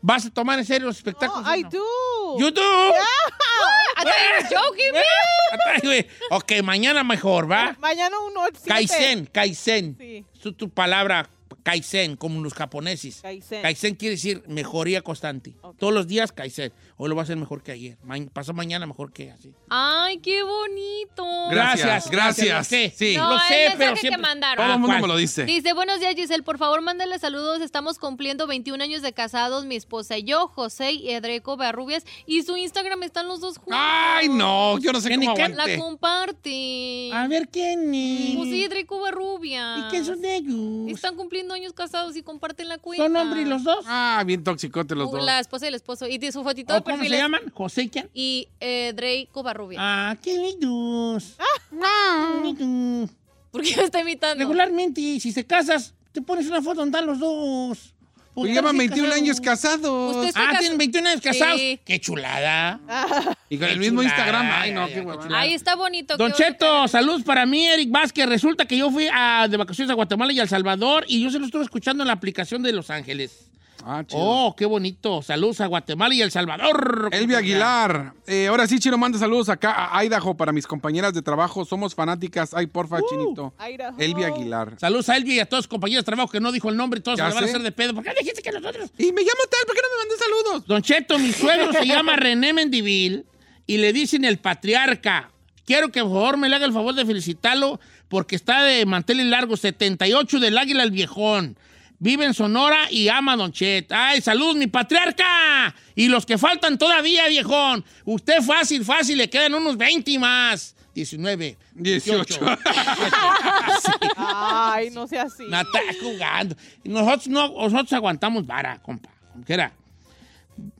[0.00, 1.46] ¿Vas a tomar en serio los No, espectáculos?
[1.56, 1.70] I no?
[1.70, 2.38] do.
[2.38, 2.62] You do.
[2.62, 6.06] I thought you were joking me.
[6.30, 7.76] Ok, mañana mejor, ¿va?
[7.80, 8.42] Mañana uno.
[8.66, 9.96] Kaizen, Kaizen.
[9.98, 10.24] Sí.
[10.44, 11.28] Es tu palabra
[11.66, 13.20] Kaizen, como los japoneses.
[13.22, 13.60] Kaizen.
[13.60, 15.56] Kaizen quiere decir mejoría constante.
[15.78, 16.72] Todos los días Kaizen.
[16.96, 17.98] Hoy lo va a hacer mejor que ayer.
[18.04, 19.52] Ma pasó mañana mejor que así.
[19.68, 21.24] Ay, qué bonito.
[21.50, 22.56] Gracias, gracias.
[22.58, 23.16] Lo sé, Sí.
[23.16, 24.22] No, lo el sé, mensaje pero que siempre...
[24.22, 24.64] mandaron.
[24.64, 25.02] Todo el mundo ¿cuál?
[25.02, 25.44] me lo dice.
[25.44, 29.74] Dice, buenos días Giselle, por favor mándale saludos, estamos cumpliendo 21 años de casados, mi
[29.74, 33.76] esposa y yo, José y Edreco Barrubias, y su Instagram están los dos juntos.
[33.76, 35.56] Ay, no, yo no sé ¿Quién y cómo quién?
[35.56, 35.82] La aguante.
[35.82, 37.10] comparte.
[37.12, 38.36] A ver, ¿quién es?
[38.36, 39.80] Pues sí, Edreco Barrubias.
[39.80, 40.94] ¿Y qué son de ellos?
[40.94, 43.04] Están cumpliendo años casados y comparten la cuenta.
[43.04, 43.84] ¿Son hombres los dos?
[43.88, 45.24] Ah, bien toxicote los Uh, dos.
[45.24, 46.06] La esposa y el esposo.
[46.06, 47.42] Y de su fotito ¿O de ¿Cómo se llaman?
[47.52, 48.10] ¿José y quién?
[48.14, 49.80] Y eh, Draco Barrubias.
[49.84, 51.36] Ah, qué lindos.
[51.70, 53.10] Qué lindos.
[53.50, 54.38] ¿Por qué me está imitando?
[54.44, 57.94] Regularmente, si se casas, te pones una foto donde están los dos.
[58.36, 59.22] Pues llevan están 21 casados.
[59.22, 60.32] años casados.
[60.36, 61.58] Ah, tienen 21 años casados.
[61.58, 61.80] Sí.
[61.84, 62.78] Qué chulada.
[63.48, 64.16] y con qué el mismo chulada.
[64.18, 64.50] Instagram.
[64.52, 65.18] Ay, no, Ay, qué ay, hueva.
[65.20, 65.42] qué chulada.
[65.42, 66.16] Ahí está bonito.
[66.18, 66.32] Don.
[66.32, 68.26] Cheto, saludos para mí, Eric Vázquez.
[68.28, 71.30] Resulta que yo fui a- de vacaciones a Guatemala y a El Salvador y yo
[71.30, 73.46] se lo estuve escuchando en la aplicación de Los Ángeles.
[73.88, 74.20] Ah, chido.
[74.20, 75.22] Oh, qué bonito.
[75.22, 77.08] Saludos a Guatemala y El Salvador.
[77.12, 78.14] Elvia Aguilar.
[78.26, 81.64] Eh, ahora sí, Chino, manda saludos acá a Idaho para mis compañeras de trabajo.
[81.64, 82.52] Somos fanáticas.
[82.52, 83.54] Ay, porfa, Chinito.
[83.60, 83.96] Idaho.
[84.00, 84.74] Elvia Aguilar.
[84.80, 86.98] Saludos a Elvia y a todos los compañeros de trabajo que no dijo el nombre
[86.98, 87.94] y todos se van a hacer de pedo.
[87.94, 88.90] ¿Por qué dijiste que nosotros?
[88.98, 90.66] Y me llamo tal, ¿por qué no me mandas saludos?
[90.66, 93.24] Don Cheto, mi suegro se llama René Mendivil
[93.68, 95.30] y le dicen el patriarca.
[95.64, 99.26] Quiero que por favor me le haga el favor de felicitarlo porque está de manteles
[99.26, 101.56] largos, 78 del Águila el Viejón.
[101.98, 103.90] Vive en Sonora y ama a Don Chet.
[103.90, 105.74] ¡Ay, salud, mi patriarca!
[105.94, 107.84] Y los que faltan todavía, viejón.
[108.04, 110.76] Usted fácil, fácil, le quedan unos 20 más.
[110.94, 111.56] 19.
[111.74, 112.40] 18.
[114.16, 115.44] Ay, no sea así.
[115.48, 116.56] No está jugando.
[116.84, 119.10] Nosotros, no, nosotros aguantamos vara, compa.
[119.32, 119.72] Como quiera.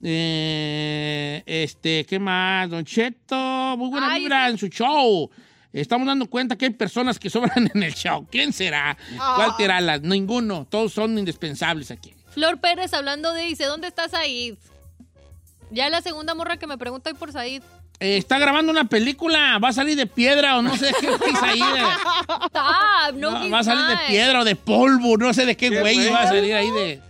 [0.02, 2.70] Eh, este, ¿qué más?
[2.70, 5.30] Don Cheto, muy buena Ay, vibra en su show.
[5.80, 8.26] Estamos dando cuenta que hay personas que sobran en el show.
[8.30, 8.96] ¿Quién será?
[9.16, 10.02] ¿Cuál tirarlas?
[10.02, 10.66] Ninguno.
[10.70, 12.14] Todos son indispensables aquí.
[12.32, 14.54] Flor Pérez hablando de, dice, ¿dónde está Said?
[15.70, 17.62] Ya la segunda morra que me pregunta hoy por Said.
[17.98, 19.58] Eh, está grabando una película.
[19.58, 21.60] Va a salir de piedra o no sé de qué güey es ahí.
[21.60, 21.82] de-
[22.46, 25.16] Stop, no, va a salir de piedra o de polvo.
[25.16, 27.02] No sé de qué ¿Qué güey va a salir ahí de,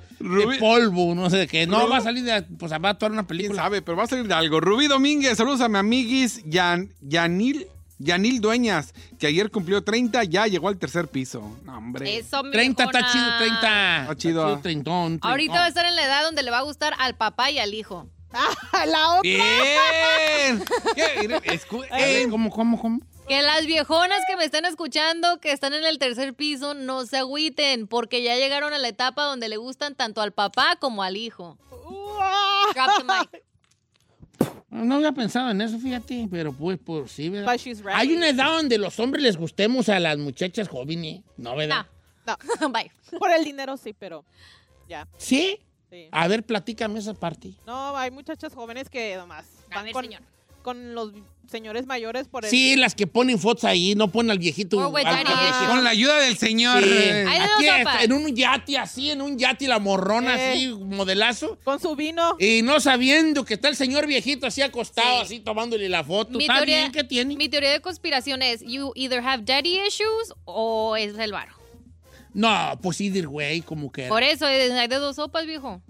[0.61, 1.14] polvo.
[1.14, 1.66] No sé de qué.
[1.66, 2.42] No, Rubí- va a salir de.
[2.42, 3.62] Pues va a actuar una ¿Quién película.
[3.62, 3.83] sabe?
[3.83, 4.61] Pero va a salir de algo.
[4.61, 7.66] Rubí Domínguez, saludos a mi amiguis Yan, Yanil,
[7.98, 11.40] Yanil Dueñas, que ayer cumplió 30, ya llegó al tercer piso.
[11.64, 12.16] No, hombre.
[12.18, 14.00] Eso, mi 30 está chido, 30.
[14.02, 14.59] Está chido.
[14.61, 15.56] treintón, Ahorita treintón.
[15.56, 17.72] va a estar en la edad donde le va a gustar al papá y al
[17.74, 18.06] hijo.
[18.87, 19.22] La otra.
[19.22, 20.64] ¡Bien!
[20.94, 22.26] ¿Qué?
[22.30, 23.00] ¿Cómo, cómo, cómo?
[23.28, 27.16] Que las viejonas que me están escuchando, que están en el tercer piso, no se
[27.18, 31.16] agüiten, porque ya llegaron a la etapa donde le gustan tanto al papá como al
[31.16, 31.59] hijo.
[32.74, 33.42] Drop the mic.
[34.84, 37.52] No había pensado en eso, fíjate, pero pues, pues sí, ¿verdad?
[37.52, 37.98] But she's ready.
[37.98, 41.86] Hay una edad donde los hombres les gustemos a las muchachas jóvenes, ¿no, verdad?
[42.26, 42.36] No,
[42.70, 42.90] Bye.
[43.18, 44.24] por el dinero sí, pero
[44.88, 45.06] ya.
[45.16, 45.58] ¿Sí?
[45.90, 46.08] Sí.
[46.10, 47.54] A ver, platícame esa parte.
[47.66, 50.22] No, hay muchachas jóvenes que nomás A van ver, con, señor.
[50.66, 51.12] Con los
[51.48, 52.50] señores mayores por el...
[52.50, 54.79] Sí, las que ponen fotos ahí, no ponen al viejito.
[54.79, 55.66] Oh, güey, al- al viejito.
[55.68, 56.83] Con la ayuda del señor.
[56.83, 56.90] Sí.
[56.92, 60.50] eh, Aquí es, en un yate así, en un yate la morrona Eh.
[60.52, 61.57] así, modelazo.
[61.62, 62.35] Con su vino.
[62.40, 65.22] Y no sabiendo que está el señor viejito así acostado, Sí.
[65.24, 66.37] así tomándole la foto.
[66.37, 67.37] Mi ¿Está teoría, bien que tiene?
[67.37, 71.52] mi teoría de conspiración es, you either have daddy issues o es el varo.
[72.35, 74.09] No, pues sí, güey, como que.
[74.09, 75.81] Por eso, eh, hay de dos sopas, viejo.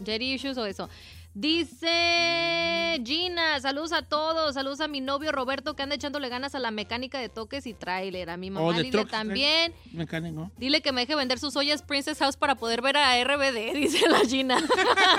[0.00, 0.88] Daddy issues o eso.
[1.34, 6.58] Dice Gina, saludos a todos, saludos a mi novio Roberto que anda echándole ganas a
[6.58, 9.72] la mecánica de toques y tráiler, a mi mamá Oh, Lidia también.
[9.92, 10.50] Mecánico.
[10.58, 14.06] Dile que me deje vender sus ollas Princess House para poder ver a RBD, dice
[14.10, 14.58] la Gina.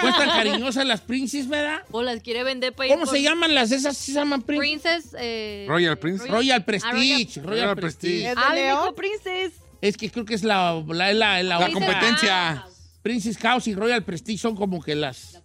[0.01, 1.81] Pues tan cariñosas las Princess, ¿verdad?
[1.91, 3.97] o las quiere vender para ir ¿Cómo con se llaman las esas?
[3.97, 4.93] ¿Sí se llaman Princess?
[5.09, 5.15] Princess.
[5.19, 6.27] eh, Royal Prince.
[6.27, 7.39] Royal Prestige.
[7.39, 8.23] Ah, Royal, Royal Prestige.
[8.23, 8.29] Prestige.
[8.29, 9.53] ¿Es de Ah, dijo Princess.
[9.81, 12.65] Es que creo que es la, la, la, la, La competencia.
[13.01, 15.41] Princess House y Royal Prestige son como que las.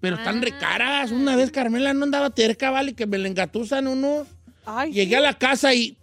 [0.00, 0.40] Pero están Ah.
[0.42, 1.10] recaras.
[1.10, 4.26] Una vez Carmela no andaba terca, vale, que me le engatusan unos.
[4.66, 5.96] Ay, Llegué a la casa y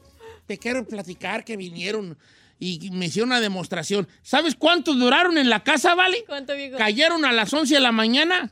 [0.47, 2.17] te quiero platicar que vinieron
[2.59, 4.07] y me hicieron una demostración.
[4.21, 6.23] ¿Sabes cuántos duraron en la casa, vale?
[6.27, 6.77] ¿Cuánto, viejo?
[6.77, 8.51] Cayeron a las 11 de la mañana.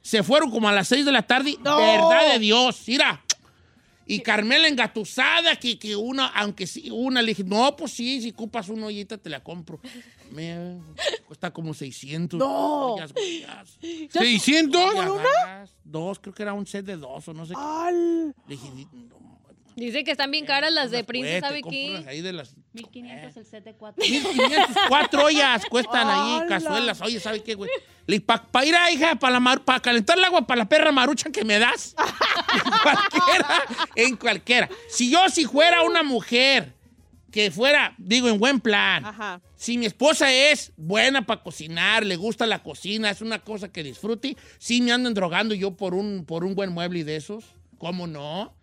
[0.00, 1.56] Se fueron como a las 6 de la tarde.
[1.62, 1.76] No.
[1.76, 3.22] Verdad de Dios, mira.
[4.06, 8.30] Y Carmela engatusada, que, que una, aunque sí, una le dije, no, pues sí, si
[8.30, 9.78] ocupas una ollita te la compro.
[10.32, 10.78] Me
[11.26, 12.38] cuesta como 600.
[12.38, 12.94] No.
[12.94, 13.78] ollas, güeyas.
[13.80, 14.94] ¿600?
[14.94, 17.60] Y agarras Dos, creo que era un set de dos o no sé qué.
[17.60, 19.28] Al- Le dije, no,
[19.76, 22.10] Dice que están bien caras las de unas Princess, fuertes, ¿sabe compro unas qué?
[22.10, 24.04] ahí de las 1500 el set de cuatro.
[24.04, 27.00] 1500, cuatro ollas cuestan ahí, cazuelas.
[27.00, 27.70] Oye, ¿sabe qué, güey?
[28.26, 31.60] Para ir a, hija, para pa calentar el agua para la perra marucha que me
[31.60, 31.94] das.
[32.54, 33.62] en cualquiera,
[33.94, 34.68] en cualquiera.
[34.88, 36.74] Si yo, si fuera una mujer
[37.30, 39.40] que fuera, digo, en buen plan, Ajá.
[39.58, 43.82] Si mi esposa es buena para cocinar, le gusta la cocina, es una cosa que
[43.82, 47.44] disfrute, sí me andan drogando yo por un, por un buen mueble y de esos.
[47.76, 48.54] ¿Cómo no?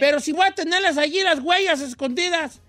[0.00, 2.60] Pero si voy a tenerlas allí, las huellas escondidas,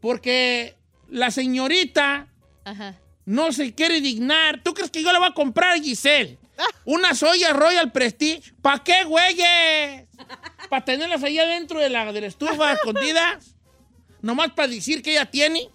[0.00, 0.76] porque
[1.08, 2.28] la señorita
[2.64, 3.00] Ajá.
[3.24, 4.62] no se quiere dignar.
[4.62, 6.38] ¿Tú crees que yo le voy a comprar Giselle?
[6.84, 8.52] Unas ollas Royal Prestige.
[8.62, 10.06] ¿Para qué, güeyes?
[10.70, 13.56] ¿Para tenerlas ahí adentro de la, de la estufa escondidas?
[14.22, 15.68] ¿Nomás para decir que ella tiene?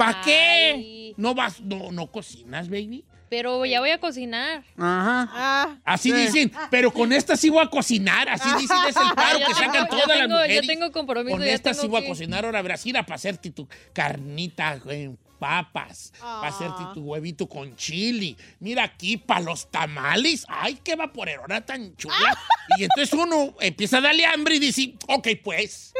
[0.00, 1.14] ¿Para qué?
[1.16, 3.04] ¿No vas, no, no cocinas, baby?
[3.28, 4.64] Pero ya voy a cocinar.
[4.76, 5.28] Ajá.
[5.32, 8.28] Ah, Así dicen, pero con esta sí voy a cocinar.
[8.28, 10.66] Así dicen, es el paro que sacan todas las mujeres.
[10.66, 13.50] tengo compromiso, Con ya esta sí voy a cocinar ahora, verás, ir a para hacerte
[13.50, 18.36] tu carnita, güey, papas, para hacerte tu huevito con chili.
[18.58, 20.44] Mira aquí, para los tamales.
[20.48, 22.36] Ay, qué vaporerona tan chula.
[22.78, 25.92] Y entonces uno empieza a darle hambre y dice, ok, pues.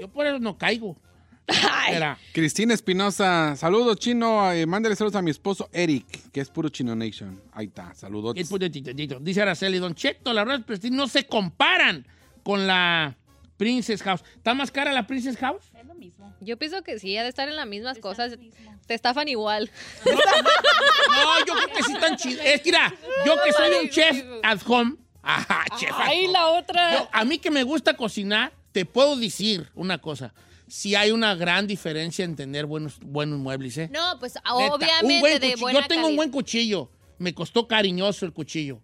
[0.00, 0.96] Yo por eso no caigo.
[1.90, 2.18] Era.
[2.32, 6.94] Cristina Espinosa, saludos chino, eh, mándale saludos a mi esposo Eric, que es puro Chino
[6.94, 7.40] Nation.
[7.52, 8.34] Ahí está, saludos.
[8.34, 12.06] Dice Araceli, Don Cheto, la verdad, Prestige no se comparan
[12.42, 13.16] con la
[13.56, 14.22] Princess House.
[14.36, 15.70] ¿Está más cara la Princess House?
[16.40, 18.38] Yo pienso que sí, ha de estar en las mismas cosas.
[18.86, 19.70] Te estafan igual.
[20.04, 22.46] No, yo creo que sí están chidas.
[22.46, 22.94] Es que, mira,
[23.26, 24.96] yo que soy un chef at home.
[25.22, 26.28] Ajá, chef at home.
[26.28, 26.94] la otra.
[26.94, 30.32] Yo, a mí que me gusta cocinar, te puedo decir una cosa.
[30.68, 33.90] Si hay una gran diferencia en tener buenos, buenos muebles, ¿eh?
[33.92, 35.60] No, pues Neta, obviamente un buen de cuchillo.
[35.60, 36.90] buena Yo tengo un buen cuchillo.
[37.18, 38.80] Me costó cariñoso el cuchillo.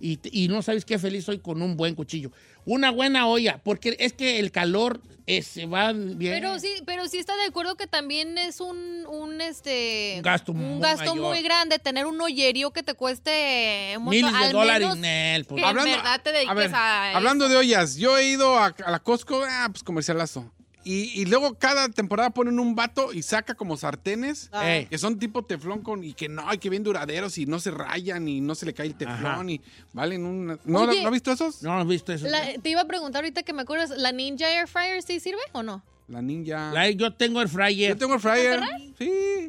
[0.00, 2.30] Y, y no sabes qué feliz soy con un buen cuchillo.
[2.66, 6.34] Una buena olla, porque es que el calor eh, se va bien.
[6.34, 10.52] Pero sí, pero sí está de acuerdo que también es un, un este Un gasto
[10.52, 14.80] un muy gasto muy grande tener un ollerío que te cueste Miles de al dólares,
[14.80, 15.44] menos Nel.
[15.46, 15.62] pues.
[15.62, 18.74] que en verdad te dediques a ver, a hablando de ollas, yo he ido a,
[18.84, 20.52] a la Costco, ah, pues comercialazo.
[20.84, 24.86] Y, y luego cada temporada ponen un vato y saca como sartenes Ey.
[24.86, 27.70] que son tipo teflón con, y que no, y que bien duraderos y no se
[27.70, 29.50] rayan y no se le cae el teflón Ajá.
[29.50, 29.60] y
[29.94, 30.58] valen un...
[30.64, 31.00] ¿No, Oye.
[31.00, 31.62] ¿no has visto esos?
[31.62, 32.26] No, no he visto eso.
[32.28, 35.40] La- te iba a preguntar ahorita que me acuerdas, ¿la Ninja Air Fryer sí sirve
[35.52, 35.82] o no?
[36.06, 36.70] La ninja.
[36.72, 37.88] La- yo tengo el fryer.
[37.90, 38.60] Yo tengo el fryer.
[38.98, 39.48] Sí.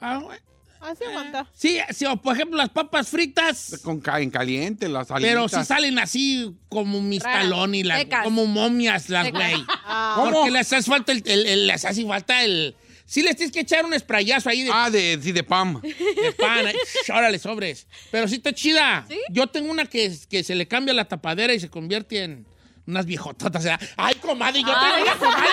[0.00, 0.38] Ah, güey.
[0.80, 1.46] Así aguanta.
[1.54, 3.80] Sí, sí, o por ejemplo las papas fritas.
[3.82, 5.62] Con ca- en caliente, las Pero alitas.
[5.62, 8.24] si salen así como mis Raras, talones, las- secas.
[8.24, 9.40] como momias las Secas.
[9.52, 9.64] güey.
[9.68, 12.74] Ah, Porque les hace falta el, el- el- les hace falta el.
[13.08, 15.80] Sí les tienes que echar un sprayazo ahí de, Ah, de, sí, de Pam.
[15.80, 16.66] de pan.
[17.14, 17.86] órale, sobres.
[18.10, 19.06] Pero sí está chida.
[19.08, 19.16] ¿Sí?
[19.30, 22.46] Yo tengo una que, que se le cambia la tapadera y se convierte en
[22.86, 23.60] unas viejototas.
[23.62, 25.50] o sea, Ay, comadre, yo tengo una comadre.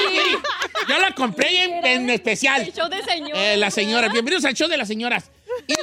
[0.88, 2.62] Yo la compré en, en especial.
[2.62, 3.32] El show de señor.
[3.36, 4.10] Eh, la señora.
[4.10, 5.32] Bienvenidos al show de las señoras.
[5.68, 5.76] Y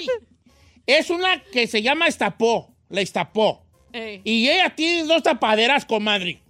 [0.87, 2.75] es una que se llama Estapó.
[2.89, 3.65] La Estapó.
[3.93, 4.21] Ey.
[4.25, 6.41] Y ella tiene dos tapaderas, comadre.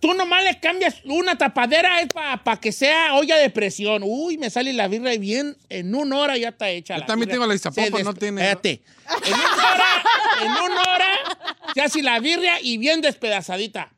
[0.00, 4.02] Tú nomás le cambias una tapadera, es para que sea olla de presión.
[4.02, 5.56] Uy, me sale la birra bien.
[5.68, 6.96] En una hora ya está hecha.
[6.96, 7.46] Yo también birra.
[7.46, 8.82] tengo la pero no tiene- Espérate.
[9.26, 10.02] En una hora,
[10.42, 11.06] en una hora,
[11.74, 13.92] se hace la birria y bien despedazadita.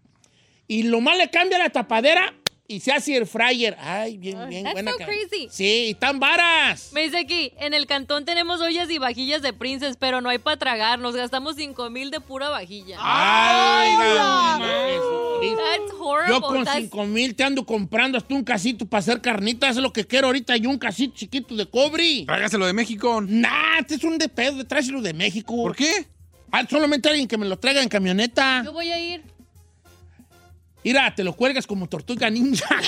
[0.72, 2.34] Y lo más le cambia la tapadera
[2.66, 3.76] y se hace el fryer.
[3.78, 4.92] Ay, bien, bien That's buena.
[4.92, 5.48] so crazy.
[5.50, 6.90] Sí, y tan varas.
[6.94, 10.38] Me dice aquí, en el cantón tenemos ollas y vajillas de Princess, pero no hay
[10.38, 10.98] para tragar.
[10.98, 12.96] Nos gastamos 5 mil de pura vajilla.
[13.00, 15.62] Ay, no, Jesucristo.
[15.62, 16.34] That's horrible.
[16.34, 19.76] Yo con That's- 5 mil te ando comprando hasta un casito para hacer carnitas.
[19.76, 20.56] Es lo que quiero ahorita.
[20.56, 22.24] Y un casito chiquito de cobre.
[22.26, 23.20] Tráigaselo de México.
[23.20, 24.64] Nah, este es un de pedo.
[24.66, 25.54] Tráeselo de México.
[25.54, 26.06] ¿Por qué?
[26.50, 28.62] Ah, solamente alguien que me lo traiga en camioneta.
[28.64, 29.22] Yo voy a ir.
[30.84, 32.66] Mira, te lo cuelgas como tortuga ninja.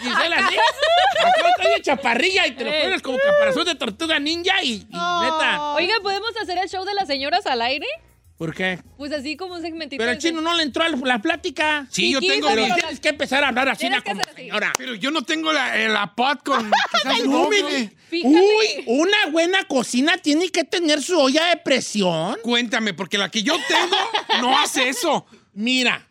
[0.00, 0.48] Gisela,
[1.76, 2.80] de chaparrilla y te lo Eh.
[2.80, 5.72] cuelgas como caparazón de tortuga ninja y, y neta.
[5.74, 7.86] Oiga, ¿podemos hacer el show de las señoras al aire?
[8.38, 8.78] ¿Por qué?
[8.96, 10.00] Pues así como un segmentito.
[10.00, 11.86] Pero el chino no le entró a la plática.
[11.90, 12.48] Sí, yo tengo...
[12.48, 14.72] Pero pero tienes que empezar a hablar así como señora.
[14.78, 16.70] Pero yo no tengo la, eh, la pot con...
[17.26, 17.48] No.
[17.48, 22.38] Uy, una buena cocina tiene que tener su olla de presión.
[22.42, 23.96] Cuéntame, porque la que yo tengo
[24.40, 25.26] no hace eso.
[25.52, 26.06] Mira,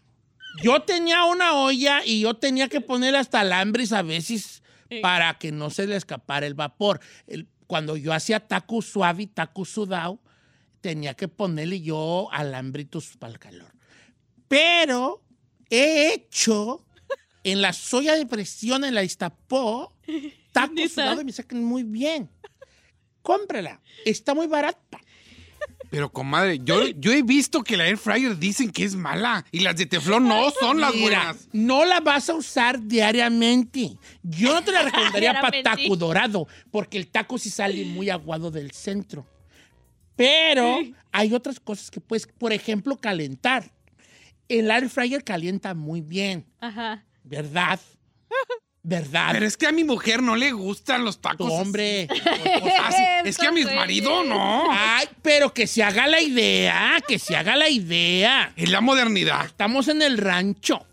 [0.63, 4.62] yo tenía una olla y yo tenía que poner hasta alambres a veces
[5.02, 6.99] para que no se le escapara el vapor.
[7.28, 10.19] El- cuando yo hacía taco suave y taco sudado,
[10.82, 13.71] tenía que ponerle yo alambritos para el calor.
[14.47, 15.21] Pero
[15.69, 16.84] he hecho
[17.43, 19.93] en la soya de presión, en la Iztapó,
[20.52, 22.30] taco sudado y me sacan muy bien.
[23.21, 24.99] Cómprala, está muy barata.
[25.89, 29.43] Pero, comadre, yo, yo he visto que la air fryer dicen que es mala.
[29.52, 31.47] Y las de teflón no son las Mira, buenas.
[31.52, 33.97] no la vas a usar diariamente.
[34.21, 35.84] Yo no te la recomendaría para Diariamente.
[35.84, 39.25] taco dorado, porque el taco sí sale muy aguado del centro.
[40.15, 40.79] Pero
[41.12, 43.71] hay otras cosas que puedes, por ejemplo, calentar.
[44.48, 47.06] El air fryer calienta muy bien, Ajá.
[47.23, 47.79] ¿verdad?
[48.84, 49.30] verdad.
[49.32, 51.52] Pero es que a mi mujer no le gustan los tacos.
[51.52, 52.08] hombre.
[52.80, 54.67] Ah, sí, es que a mi marido no.
[54.71, 58.54] Ay, pero que se haga la idea, que se haga la idea.
[58.56, 59.46] Es la modernidad.
[59.46, 60.86] Estamos en el rancho.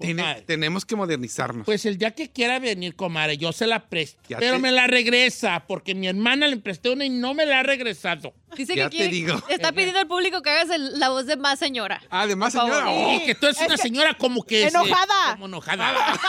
[0.00, 0.42] Comadre.
[0.42, 1.64] tenemos que modernizarnos.
[1.66, 4.20] Pues el día que quiera venir, comadre, yo se la presto.
[4.28, 7.46] Ya pero te- me la regresa, porque mi hermana le presté una y no me
[7.46, 8.32] la ha regresado.
[8.56, 9.42] Dice Ya que te quiere- digo.
[9.48, 12.02] está pidiendo al público que hagas el- la voz de más señora.
[12.10, 12.82] Además, Por favor.
[12.84, 12.90] señora.
[13.08, 14.62] oh, Y que tú eres una señora como que...
[14.62, 15.32] se- Enojada.
[15.32, 15.94] como enojada.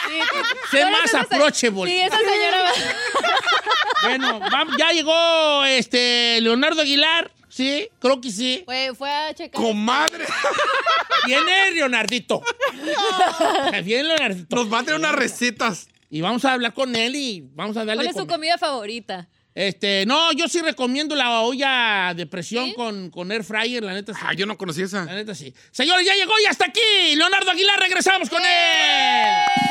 [0.71, 1.91] Sí, sé más approachable.
[1.91, 2.71] Sí, esa señora.
[4.03, 7.31] Bueno, vamos, ya llegó este Leonardo Aguilar.
[7.51, 8.63] Sí, creo que sí.
[8.65, 9.61] Fue, fue a checar.
[9.61, 10.25] Comadre.
[11.25, 12.41] Viene Leonardito.
[13.83, 14.55] Viene Leonardito.
[14.55, 15.89] Nos va a traer unas recetas.
[16.09, 18.03] Y vamos a hablar con él y vamos a darle...
[18.03, 19.27] ¿Cuál es su comida favorita?
[19.53, 22.73] Este, no, yo sí recomiendo la olla de presión ¿Sí?
[22.73, 24.19] con, con air fryer, la neta sí.
[24.23, 25.03] Ah, yo no conocí esa.
[25.03, 25.53] La neta sí.
[25.71, 27.15] Señores, ya llegó y hasta aquí.
[27.15, 29.70] Leonardo Aguilar, regresamos con él.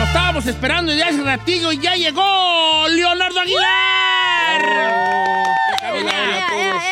[0.00, 2.22] Lo estábamos esperando ya hace ratillo y ya llegó
[2.88, 4.62] Leonardo Aguilar.
[4.64, 6.82] Hola, hola a todos.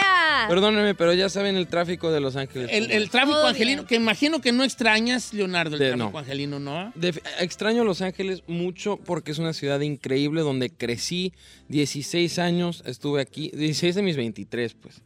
[0.51, 2.69] Perdónenme, pero ya saben el tráfico de Los Ángeles.
[2.71, 3.87] El, el tráfico angelino, bien.
[3.89, 6.19] que imagino que no extrañas, Leonardo, el De- tráfico no.
[6.19, 6.93] angelino, ¿no?
[6.97, 11.33] De- extraño Los Ángeles mucho porque es una ciudad increíble donde crecí
[11.69, 15.01] 16 años, estuve aquí, 16 de mis 23, pues.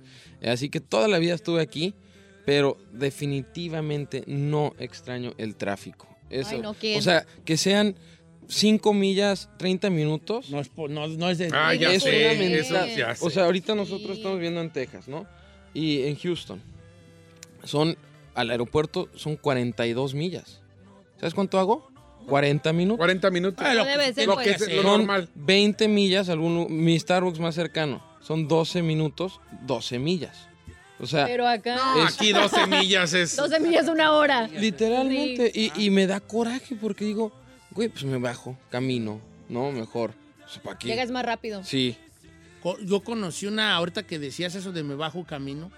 [0.45, 1.95] Así que toda la vida estuve aquí,
[2.45, 6.09] pero definitivamente no extraño el tráfico.
[6.33, 6.99] Eso, Ay, no, ¿quién?
[6.99, 7.95] o sea, que sean
[8.49, 10.51] 5 millas, 30 minutos.
[10.51, 11.51] No es, po- no, no es de...
[11.53, 13.25] Ah, ya es sé, una eso ya sé.
[13.25, 14.17] O sea, ahorita nosotros Sí.
[14.19, 15.27] estamos viendo en Texas, ¿no?
[15.75, 16.61] Y en Houston.
[17.65, 17.97] Son,
[18.35, 20.61] al aeropuerto son 42 millas.
[21.19, 21.89] ¿Sabes cuánto hago?
[22.27, 22.99] 40 minutos.
[22.99, 23.65] 40 minutos.
[23.67, 24.47] Ah, lo Debe que ser, lo pues.
[24.47, 25.29] que es lo Son normal.
[25.35, 28.03] 20 millas, alguno, mi Starbucks más cercano.
[28.21, 30.49] Son 12 minutos, 12 millas.
[31.03, 31.75] O sea, Pero acá.
[31.77, 33.37] No, Es- aquí 12 millas es.
[33.37, 34.47] 12 millas, una hora.
[34.49, 35.51] literalmente.
[35.55, 37.33] Y, y me da coraje porque digo,
[37.73, 39.71] güey, pues me bajo, camino, ¿no?
[39.73, 40.13] Mejor.
[40.45, 40.87] O sea, ¿para qué?
[40.89, 41.63] Llegas más rápido.
[41.65, 41.97] Sí.
[42.85, 45.73] Yo conocí una, ahorita que decías eso de me bajo camino,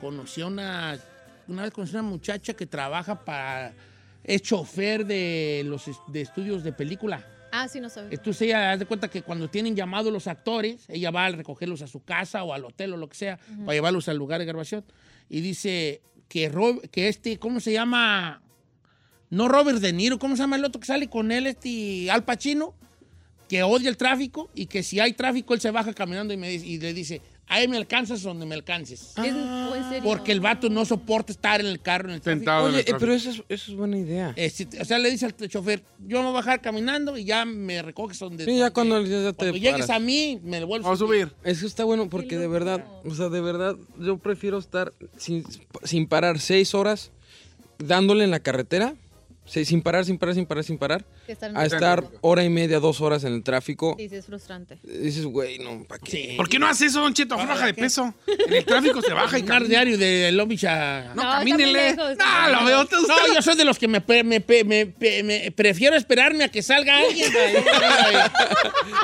[0.00, 0.98] conocí a una,
[1.46, 3.74] una vez conocí a una muchacha que trabaja para,
[4.24, 7.22] es chofer de los de estudios de película.
[7.52, 8.12] Ah, sí, no sabes.
[8.12, 11.82] Entonces ella, haz de cuenta que cuando tienen llamados los actores, ella va a recogerlos
[11.82, 14.46] a su casa o al hotel o lo que sea, para llevarlos al lugar de
[14.46, 14.84] grabación.
[15.28, 18.42] Y dice que, Rob- que este, ¿cómo se llama?
[19.30, 22.24] No Robert De Niro, ¿cómo se llama el otro que sale con él, este Al
[22.24, 22.74] Pacino?
[23.48, 26.48] Que odia el tráfico y que si hay tráfico él se baja caminando y, me
[26.48, 27.20] dice- y le dice,
[27.50, 29.12] ahí me alcanzas donde me alcances.
[29.18, 30.02] Es- ¿o en serio?
[30.04, 32.38] Porque el vato no soporta estar en el carro en el tráfico.
[32.40, 34.32] Sentado en Oye, el eh, pero eso es, eso es buena idea.
[34.36, 37.24] Eh, si- o sea, le dice al chofer, yo me voy a bajar caminando y
[37.24, 38.44] ya me recoges donde...
[38.46, 39.90] Sí, ya cuando ya, ya te Cuando llegues paras.
[39.90, 40.84] a mí, me devuelves.
[40.84, 41.32] Vamos a subir.
[41.44, 45.44] Eso está bueno porque de verdad, o sea, de verdad, yo prefiero estar sin,
[45.84, 47.10] sin parar seis horas
[47.78, 48.94] dándole en la carretera,
[49.50, 52.18] sí, sin parar, sin parar, sin parar, sin parar, estar a estar tráfico.
[52.22, 53.96] hora y media, dos horas en el tráfico.
[53.98, 54.78] Sí, sí, es frustrante.
[54.82, 56.10] Dices, güey, no, ¿para qué?
[56.10, 56.34] Sí.
[56.36, 57.36] ¿Por qué no haces eso, Don Cheto?
[57.36, 57.82] ¿Para Baja de qué?
[57.82, 58.14] peso.
[58.26, 60.30] En el tráfico se baja y Caminar diario de
[60.64, 61.12] a...
[61.14, 61.94] No, No, camínele.
[61.96, 62.82] No, lo veo.
[62.82, 65.96] Usted, No, yo soy de los que me, pre- me, pe- me, pe- me- prefiero
[65.96, 67.30] esperarme a que salga alguien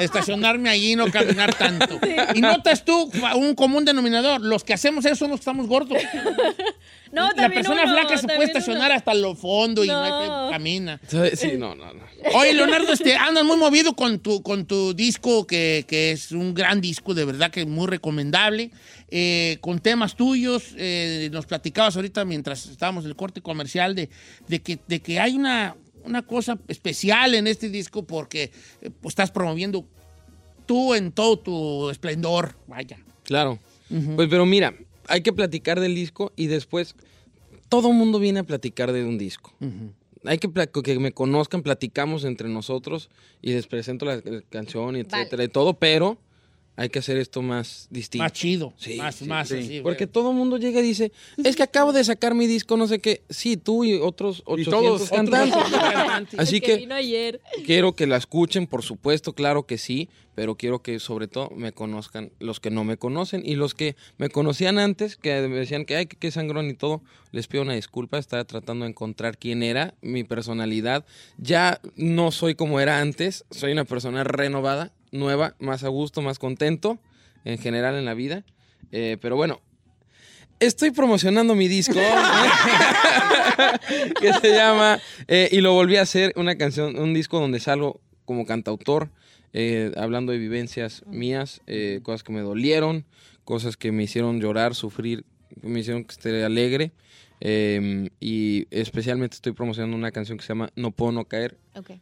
[0.00, 1.98] estacionarme allí y no caminar tanto.
[2.34, 5.98] Y notas tú un común denominador, los que hacemos eso somos los que estamos gordos.
[7.12, 8.94] No, La persona uno, flaca se puede estacionar uno.
[8.96, 10.48] hasta lo fondo y no, hay que- No.
[10.50, 11.00] camina.
[11.34, 12.02] Sí, no, no, no.
[12.34, 16.52] Oye, Leonardo, este, andas muy movido con tu, con tu disco, que, que es un
[16.54, 18.70] gran disco, de verdad que es muy recomendable,
[19.10, 20.74] eh, con temas tuyos.
[20.76, 24.10] eh, nos platicabas ahorita mientras estábamos en el corte comercial de,
[24.48, 28.50] de que, de que hay una, una cosa especial en este disco porque
[28.82, 29.86] eh, pues, estás promoviendo
[30.66, 32.98] tú en todo tu esplendor, vaya.
[33.22, 33.58] Claro.
[34.16, 34.74] Pues, pero mira,
[35.08, 36.94] hay que platicar del disco y después
[37.68, 39.52] todo el mundo viene a platicar de un disco.
[40.24, 43.10] Hay que que me conozcan, platicamos entre nosotros
[43.42, 46.18] y les presento la, la canción, y etcétera, y todo, pero
[46.76, 48.22] hay que hacer esto más distinto.
[48.22, 48.74] Más chido.
[48.76, 49.54] Sí, más, sí, más sí.
[49.58, 50.12] así, Porque güey.
[50.12, 51.10] todo el mundo llega y dice,
[51.42, 53.22] es que acabo de sacar mi disco, no sé qué.
[53.30, 55.56] Sí, tú y otros 800 todos, cantantes.
[55.56, 56.38] otros cantantes.
[56.40, 57.40] Así que que vino ayer.
[57.64, 61.72] quiero que la escuchen, por supuesto, claro que sí, pero quiero que sobre todo me
[61.72, 65.86] conozcan los que no me conocen y los que me conocían antes, que me decían
[65.86, 67.00] que, ay, que qué sangrón y todo,
[67.32, 71.06] les pido una disculpa, estaba tratando de encontrar quién era, mi personalidad.
[71.38, 76.38] Ya no soy como era antes, soy una persona renovada, nueva, más a gusto, más
[76.38, 76.98] contento
[77.44, 78.44] en general en la vida.
[78.92, 79.60] Eh, pero bueno,
[80.60, 81.94] estoy promocionando mi disco
[84.20, 88.00] que se llama eh, y lo volví a hacer una canción, un disco donde salgo
[88.24, 89.10] como cantautor,
[89.52, 93.04] eh, hablando de vivencias mías, eh, cosas que me dolieron,
[93.44, 95.24] cosas que me hicieron llorar, sufrir,
[95.62, 96.92] me hicieron que esté alegre.
[97.40, 101.58] Eh, y especialmente estoy promocionando una canción que se llama No puedo no caer,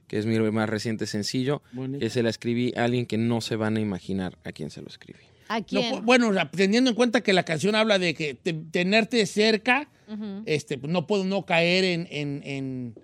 [0.06, 1.98] que es mi más reciente sencillo, Bonito.
[2.00, 4.80] que se la escribí a alguien que no se van a imaginar a quién se
[4.82, 5.20] lo escribí.
[6.02, 9.88] Bueno, teniendo en cuenta que la canción habla de que te- tenerte cerca,
[10.46, 12.94] este, no puedo no caer en, en, en,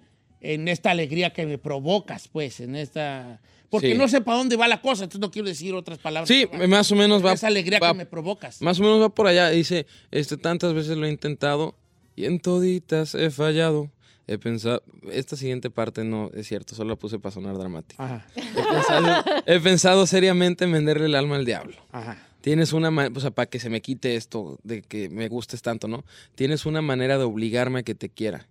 [0.40, 3.40] en esta alegría que me provocas, pues, en esta...
[3.68, 3.98] Porque Sí.
[3.98, 6.26] no sé para dónde va la cosa, entonces no quiero decir otras palabras.
[6.28, 7.32] Sí, más o menos va.
[7.34, 8.60] Esa alegría va- que me provocas.
[8.62, 9.48] Más o menos va por allá.
[9.50, 11.76] Dice, este, tantas veces lo he intentado
[12.16, 13.90] y en toditas he fallado.
[14.26, 18.04] He pensado, esta siguiente parte no es cierto, solo la puse para sonar dramática.
[18.04, 21.76] Ajá, He pensado, he pensado seriamente en venderle el alma al diablo.
[21.92, 22.16] ajá.
[22.40, 25.60] Tienes una manera, o sea, para que se me quite esto de que me gustes
[25.60, 26.04] tanto, ¿no?
[26.36, 28.48] Tienes una manera de obligarme a que te quiera.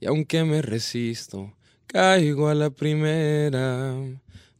[0.00, 1.52] Y aunque me resisto,
[1.86, 3.94] caigo a la primera.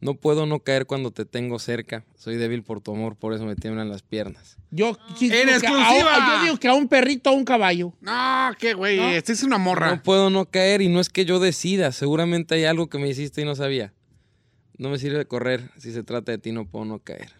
[0.01, 2.03] No puedo no caer cuando te tengo cerca.
[2.17, 4.57] Soy débil por tu amor, por eso me tiemblan las piernas.
[4.71, 6.35] Yo, sí ¡En digo que a- exclusiva!
[6.37, 7.93] yo digo que a un perrito o a un caballo.
[8.01, 8.97] No, qué güey.
[8.97, 9.09] ¿No?
[9.09, 9.91] Esta es una morra.
[9.91, 11.91] No puedo no caer y no es que yo decida.
[11.91, 13.93] Seguramente hay algo que me hiciste y no sabía.
[14.77, 15.69] No me sirve correr.
[15.77, 17.31] Si se trata de ti, no puedo no caer.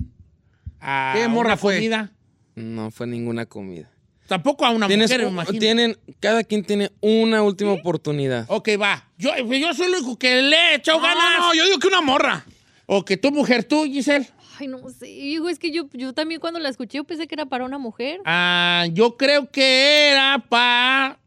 [1.13, 1.75] ¿Qué morra fue?
[1.75, 2.11] comida.
[2.55, 3.89] No fue ninguna comida.
[4.31, 5.59] Tampoco a una Tienes mujer, me un- imagino.
[5.59, 8.45] tienen, cada quien tiene una última oportunidad.
[8.47, 9.05] Ok, va.
[9.17, 11.39] Yo, yo soy el único que le he echado No, ganas.
[11.39, 12.45] no, yo digo que una morra.
[12.85, 14.25] O que tu mujer, tú, Giselle.
[14.57, 15.09] Ay, no sé.
[15.09, 17.77] Hijo, es que yo, yo también cuando la escuché yo pensé que era para una
[17.77, 18.21] mujer.
[18.23, 21.19] Ah, yo creo que era para.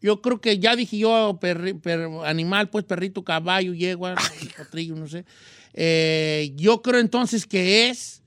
[0.00, 4.14] Yo creo que ya dije yo, perri- per- animal, pues perrito, caballo, yegua,
[4.56, 5.24] potrillo, no sé.
[5.72, 8.22] Eh, yo creo entonces que es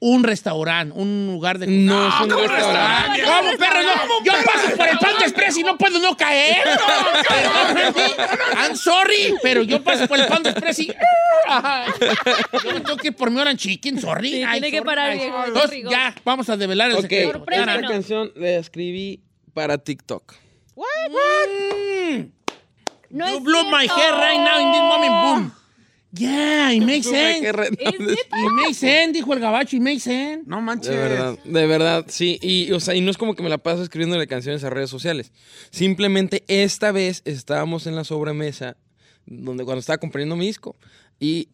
[0.00, 1.66] un restaurante, un lugar de.
[1.66, 3.22] No es un ¿cómo restaurante.
[3.22, 3.82] ¿Cómo, perro?
[3.82, 6.56] No, yo paso por el Panda Express y no puedo no caer.
[8.56, 10.94] I'm sorry, pero yo paso por el Panda Express y.
[11.48, 11.90] Ay,
[12.64, 14.30] yo me tengo que ir por mi Orange Chicken, sorry.
[14.30, 14.86] Sí, Ay, tiene que sorry.
[14.86, 17.32] parar, Ay, viejo, Entonces, ya, vamos a develar el Ok, secreto.
[17.32, 17.74] Sorpréndenos.
[17.76, 19.22] esta canción la escribí
[19.54, 20.34] para TikTok.
[23.10, 23.96] No you es blew my cierto.
[23.96, 25.52] hair right now in this moment, boom.
[26.12, 27.46] Yeah, it makes sense.
[27.46, 30.44] It makes sense, dijo el gabacho, it makes sense.
[30.46, 30.90] No manches.
[30.90, 32.38] De verdad, de verdad, sí.
[32.42, 34.88] Y, o sea, y no es como que me la paso escribiéndole canciones a redes
[34.90, 35.32] sociales.
[35.70, 38.76] Simplemente esta vez estábamos en la sobremesa,
[39.26, 40.76] donde cuando estaba componiendo mi disco,
[41.20, 41.48] y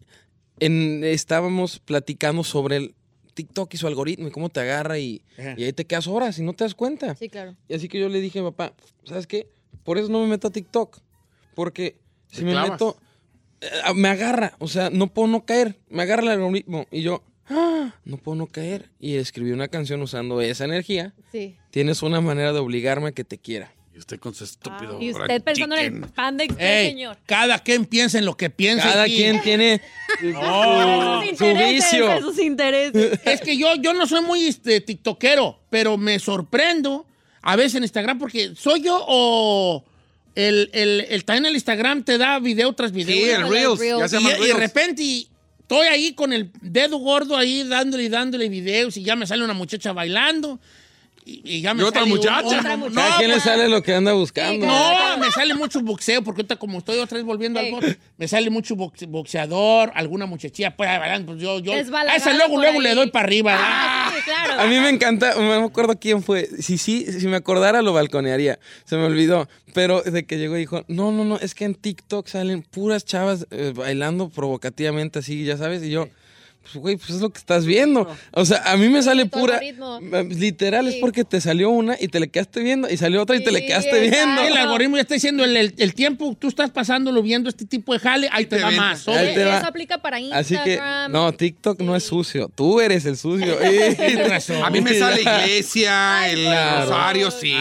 [0.61, 2.95] en- estábamos platicando sobre el
[3.35, 5.23] TikTok y su algoritmo y cómo te agarra y,
[5.57, 7.17] y ahí te quedas horas y no te das cuenta.
[7.17, 7.57] Sí, claro.
[7.69, 8.73] Y así que yo le dije, papá,
[9.05, 9.49] ¿sabes qué?
[9.83, 10.99] Por eso no me meto a TikTok.
[11.57, 11.99] Porque
[12.31, 12.71] si me clavas.
[12.71, 12.97] meto,
[13.95, 14.55] me agarra.
[14.59, 15.79] O sea, no puedo no caer.
[15.89, 16.87] Me agarra el algoritmo.
[16.91, 18.91] Y yo, "Ah, no puedo no caer.
[19.01, 21.15] Y escribí una canción usando esa energía.
[21.33, 21.57] Sí.
[21.71, 23.73] Tienes una manera de obligarme a que te quiera.
[23.95, 25.01] Y usted con su estúpido.
[25.01, 26.11] Y usted pensando en el.
[26.11, 27.17] Panda Express, Ey, señor.
[27.27, 28.83] cada quien piensa en lo que piensa.
[28.91, 29.17] Cada aquí.
[29.19, 29.81] quien tiene
[30.37, 31.21] Oh.
[31.31, 32.21] Sus su intereses, vicio.
[32.21, 33.21] sus intereses.
[33.25, 37.07] Es que yo, yo no soy muy este, tiktokero, pero me sorprendo
[37.43, 39.85] a veces en Instagram porque soy yo o
[40.35, 43.17] el, el, el también el Instagram te da video tras video.
[43.17, 43.79] Sí, el Los Reels.
[43.79, 44.01] Reels.
[44.01, 45.27] Ya se y, y de repente
[45.61, 49.45] estoy ahí con el dedo gordo ahí dándole y dándole videos y ya me sale
[49.45, 50.61] una muchacha bailando
[51.27, 52.59] y, y ya me Y otra sale un- muchacha.
[52.59, 52.95] Otra muchacha.
[53.09, 54.67] Cada quien le sale lo que anda buscando.
[54.67, 58.29] no, me sale mucho boxeo, porque ahorita como estoy otra vez volviendo al box, me
[58.29, 60.89] sale mucho boxe- boxeador, alguna muchachilla, pues,
[61.27, 61.79] pues yo, yo, a
[62.17, 62.85] esa luego, luego ahí.
[62.85, 63.57] le doy para arriba.
[63.59, 64.61] Ah, sí, claro.
[64.61, 66.47] A mí me encanta, no me acuerdo quién fue.
[66.61, 68.59] Si sí, si me acordara lo balconearía.
[68.85, 69.49] Se me olvidó.
[69.73, 73.05] Pero de que llegó y dijo, no, no, no, es que en TikTok salen puras
[73.05, 75.83] chavas eh, bailando provocativamente así, ya sabes.
[75.83, 76.09] Y yo,
[76.65, 78.09] Pues, güey, pues es lo que estás viendo.
[78.33, 79.59] O sea, a mí me sale pura.
[79.59, 80.01] algoritmo.
[80.31, 83.45] Literal, es porque te salió una y te le quedaste viendo, y salió otra y
[83.45, 84.43] te le quedaste viendo.
[84.43, 87.93] El algoritmo ya está diciendo el, el- el tiempo, tú estás pasándolo viendo este tipo
[87.93, 88.81] de jale, ahí te, te va vende.
[88.81, 89.07] más.
[89.09, 89.59] Ahí Sí, te va.
[89.59, 91.07] Eso aplica para Así Instagram.
[91.07, 92.51] que, no, TikTok no es sucio.
[92.55, 93.57] Tú eres el sucio.
[93.97, 94.65] Tienes razón.
[94.65, 96.87] A mí me sale iglesia, el Claro.
[96.91, 97.55] rosario, sí.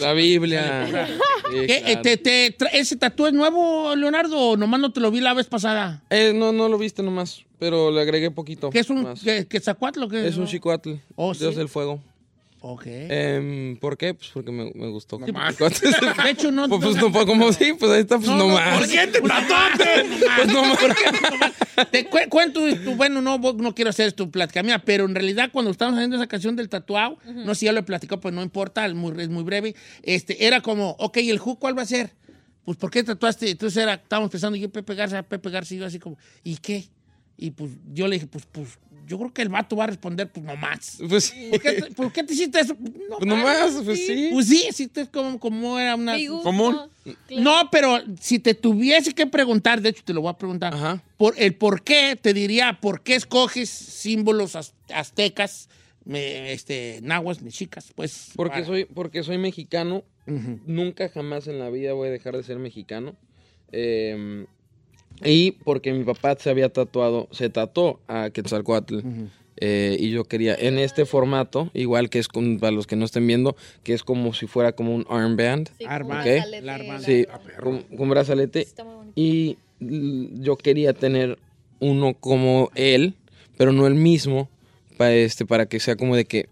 [0.00, 1.06] La Biblia.
[1.50, 2.02] Sí, ¿Qué, eh, claro.
[2.02, 5.34] te- te tra- ¿Ese tatu es nuevo, Leonardo, o nomás no te lo vi la
[5.34, 6.02] vez pasada?
[6.10, 8.70] Eh, no, no lo viste nomás, pero le agregué poquito.
[8.70, 10.08] ¿Qué es un que, que zacuatlo?
[10.08, 10.94] ¿Qué Es un chicuatl.
[11.16, 11.58] Oh, Dios ¿sí?
[11.58, 12.00] del fuego.
[12.66, 12.84] Ok.
[12.86, 14.14] Em, ¿Por qué?
[14.14, 15.18] Pues porque me, me gustó.
[15.18, 15.58] más.
[15.58, 16.66] De hecho, no.
[16.66, 18.78] Pues, pues, no, pues, como sí, pues ahí está, pues no, más.
[18.78, 19.84] ¿Por qué te tatuaste?
[20.36, 20.78] Pues no más.
[21.90, 25.50] Te cu- cuento, tu- bueno, no, no quiero hacer tu plática mía, pero en realidad
[25.52, 28.32] cuando estábamos haciendo esa canción del tatuado, no sé si ya lo he platicado, pues
[28.32, 31.76] no importa, es muy, es muy breve, este, era como, ok, ¿y el hook cuál
[31.76, 32.12] va a ser?
[32.64, 33.50] Pues, ¿por qué tatuaste?
[33.50, 36.84] Entonces era, estábamos pensando, yo Pepe Garza, Pepe Garza, y yo así como, ¿y qué?
[37.36, 40.30] Y pues yo le dije, pues, pues, yo creo que el vato va a responder,
[40.32, 40.98] pues, no más.
[41.08, 41.48] Pues sí.
[41.50, 42.74] ¿Por qué, te, por qué te hiciste eso?
[42.80, 44.30] No Pues nomás, pues sí.
[44.32, 46.16] Pues sí, sí, es como, como era una...
[46.42, 46.76] Común.
[47.30, 51.02] No, pero si te tuviese que preguntar, de hecho te lo voy a preguntar, Ajá.
[51.18, 55.68] por el por qué, te diría, ¿por qué escoges símbolos az- aztecas,
[56.06, 57.92] me- este, nahuas, mexicas?
[57.94, 60.02] Pues Porque para- soy, porque soy mexicano.
[60.26, 63.14] Nunca jamás en la vida voy a dejar de ser mexicano.
[63.72, 64.46] Em,
[65.22, 69.00] y porque mi papá se había tatuado, se tatuó a Quetzalcoatl.
[69.58, 73.04] Eh, y yo quería en este formato, igual que es con, para los que no
[73.04, 73.54] estén viendo,
[73.84, 75.68] que es como si fuera como un armband.
[75.78, 75.84] Sí.
[76.62, 77.26] La arma- Sí,
[77.62, 78.60] con, con brazalete.
[78.62, 79.12] Está muy bonito.
[79.14, 79.56] Y
[80.42, 81.38] yo quería tener
[81.78, 83.14] uno como él,
[83.56, 84.48] pero no el mismo,
[84.96, 86.48] para este, para que sea como de que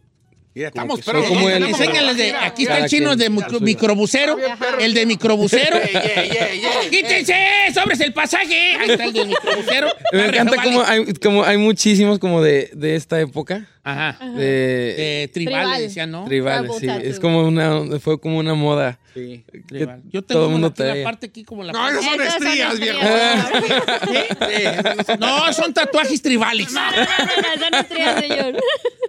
[0.55, 1.27] Mira, estamos perros.
[1.27, 4.37] como Enséñales de, aquí está el chino de micro- microbusero,
[4.81, 5.79] el de microbusero.
[6.91, 7.35] ¡Quítense!
[7.73, 8.77] ¡Sobres el pasaje!
[8.79, 9.89] Ahí está el de microbusero.
[10.13, 13.67] Me encanta como hay, como hay muchísimos como de, de esta época.
[13.85, 14.17] Ajá.
[14.31, 15.83] De, De tribal, Tribal.
[15.83, 16.25] decían, ¿no?
[16.25, 17.09] tribal, Tribal sí.
[17.09, 18.99] Es como una, fue como una moda.
[19.13, 19.45] Sí.
[19.51, 20.03] que Tribal.
[20.05, 21.05] Yo todo tengo mundo una, traía.
[21.05, 23.01] parte aquí como la No, esas son estrías, viejo.
[25.19, 26.69] No, son tatuajes tribales.
[26.73, 28.57] Son estrías, señor.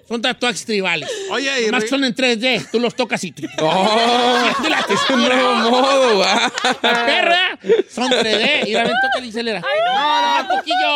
[0.07, 1.09] Son tatuajes tribales.
[1.31, 2.69] Oye, y Más son en 3D.
[2.71, 3.33] Tú los tocas y...
[3.59, 4.45] ¡Oh!
[4.89, 6.19] es un nuevo modo.
[6.23, 6.51] La
[7.05, 7.59] perra
[7.89, 8.67] son 3D.
[8.67, 9.61] Y la ven, toca y acelera.
[9.63, 9.93] ¡Ay, no!
[10.57, 10.93] poquillo!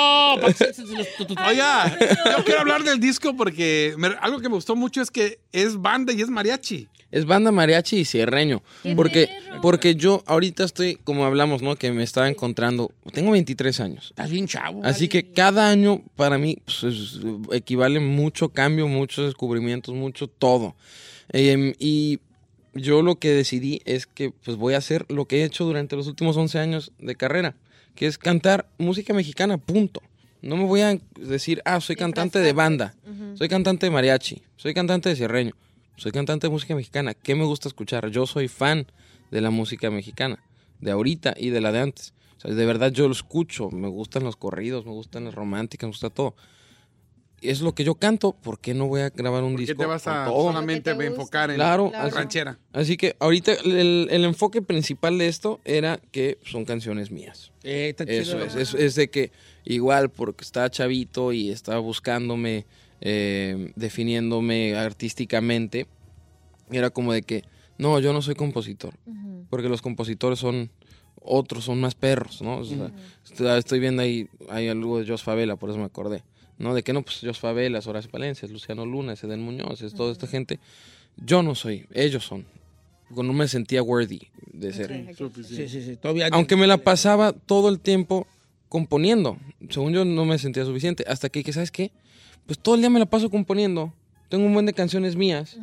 [1.17, 1.97] Tu- tu- tu- Oiga,
[2.37, 3.66] yo quiero hablar del disco porque
[3.97, 6.87] me- algo que me gustó mucho es que es banda y es mariachi.
[7.09, 8.61] Es banda mariachi y cierreño.
[8.95, 9.29] Porque,
[9.61, 11.75] porque yo ahorita estoy, como hablamos, ¿no?
[11.77, 12.91] Que me estaba encontrando.
[13.13, 14.07] Tengo 23 años.
[14.09, 14.81] Estás bien chavo.
[14.83, 17.19] Así que cada año para mí pues, es-
[17.53, 20.75] equivale mucho cambio, muchos descubrimientos, mucho todo.
[21.29, 22.19] Em, y
[22.73, 25.95] yo lo que decidí es que pues voy a hacer lo que he hecho durante
[25.95, 27.55] los últimos 11 años de carrera,
[27.95, 30.01] que es cantar música mexicana, punto.
[30.47, 32.95] No me voy a decir, ah, soy cantante de banda,
[33.35, 35.53] soy cantante de mariachi, soy cantante de cierreño,
[35.97, 37.13] soy cantante de música mexicana.
[37.13, 38.09] ¿Qué me gusta escuchar?
[38.11, 38.87] Yo soy fan
[39.29, 40.41] de la música mexicana,
[40.79, 42.13] de ahorita y de la de antes.
[42.37, 45.87] O sea, de verdad yo lo escucho, me gustan los corridos, me gustan las románticas,
[45.87, 46.33] me gusta todo.
[47.41, 49.81] Es lo que yo canto, ¿por qué no voy a grabar un ¿Por qué disco?
[49.81, 50.45] te vas a todo?
[50.47, 52.57] solamente te enfocar en Claro, la ranchera?
[52.73, 57.51] Así que ahorita el, el enfoque principal de esto era que son canciones mías.
[57.63, 58.45] Eh, está Eso chido.
[58.45, 59.31] es, es, es de que
[59.75, 62.65] igual porque estaba chavito y estaba buscándome,
[63.01, 65.87] eh, definiéndome artísticamente,
[66.71, 67.43] era como de que,
[67.77, 68.93] no, yo no soy compositor,
[69.49, 70.69] porque los compositores son
[71.21, 72.57] otros, son más perros, ¿no?
[72.59, 72.91] O sea,
[73.25, 76.23] estoy- estoy viendo ahí, hay algo de Jos Favela, por eso me acordé,
[76.57, 76.73] ¿no?
[76.73, 80.27] De que no, pues Jos Favela, Horacio Palencia, Luciano Luna, Eden Muñoz, es toda esta
[80.27, 80.59] gente.
[81.17, 82.45] Yo no soy, ellos son.
[83.09, 84.19] No me sentía worthy
[84.53, 84.91] de ser.
[85.55, 85.97] Sí, sí, sí.
[86.35, 88.27] Aunque me la pasaba todo el tiempo
[88.69, 89.37] componiendo.
[89.69, 91.03] Según yo no me sentía suficiente.
[91.07, 91.91] Hasta que ¿sabes qué?
[92.45, 93.93] Pues todo el día me la paso componiendo.
[94.29, 95.57] Tengo un buen de canciones mías.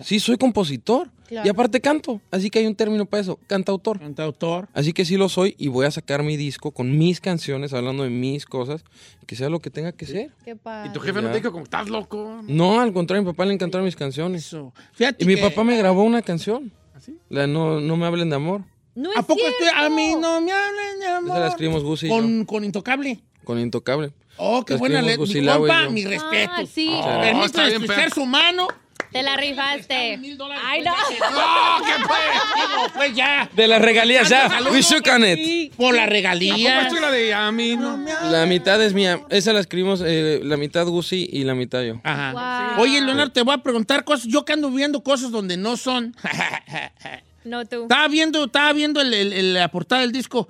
[0.00, 1.10] Sí, soy compositor.
[1.26, 1.46] Claro.
[1.46, 2.20] Y aparte canto.
[2.30, 3.40] Así que hay un término para eso.
[3.48, 3.98] Cantautor.
[3.98, 4.68] Cantautor.
[4.72, 8.04] Así que sí lo soy y voy a sacar mi disco con mis canciones, hablando
[8.04, 8.84] de mis cosas.
[9.26, 10.30] Que sea lo que tenga que ser.
[10.44, 10.90] Qué padre.
[10.90, 11.32] ¿Y tu jefe no Ya.
[11.32, 12.40] te dijo como estás loco?
[12.46, 14.46] No, al contrario, a mi papá le encantaron mis canciones.
[14.46, 14.72] Eso.
[14.92, 16.70] Fíjate Y mi que- papá me grabó una canción.
[16.94, 17.18] ¿Así?
[17.30, 18.62] La no, no me hablen de amor.
[18.94, 19.64] No ¿A es poco cierto.
[19.64, 19.84] estoy?
[19.84, 21.46] A mí no me hablen de Esa la amor.
[21.48, 22.14] escribimos Gus y yo.
[22.14, 23.20] Con, con Intocable.
[23.44, 24.12] Con Intocable.
[24.36, 25.24] Oh, qué La buena letra.
[25.26, 26.52] Mi compa, mi respeto.
[26.56, 26.90] Ah, sí.
[27.02, 28.68] Permítame está bien, escuchar su mano.
[29.12, 29.94] Te la rifaste.
[29.94, 31.30] Ay, pues, no.
[31.30, 32.16] No, ¿qué fue?
[32.56, 33.48] Digo, pues ya.
[33.54, 34.58] De las regalías, ya.
[34.72, 35.72] We shook on it.
[35.76, 36.82] Por la ¿Cómo regalía.
[36.82, 39.20] estoy la de a mí no me La mitad es mía.
[39.30, 42.00] Esa la escribimos, eh, la mitad Gusi y la mitad yo.
[42.02, 42.72] Ajá.
[42.74, 42.82] Wow.
[42.82, 44.26] Oye, Leonardo, te voy a preguntar cosas.
[44.26, 46.16] Yo que ando viendo cosas donde no son.
[47.44, 47.82] No tú.
[47.82, 50.48] estaba viendo, estaba viendo el- el- el- la portada del disco.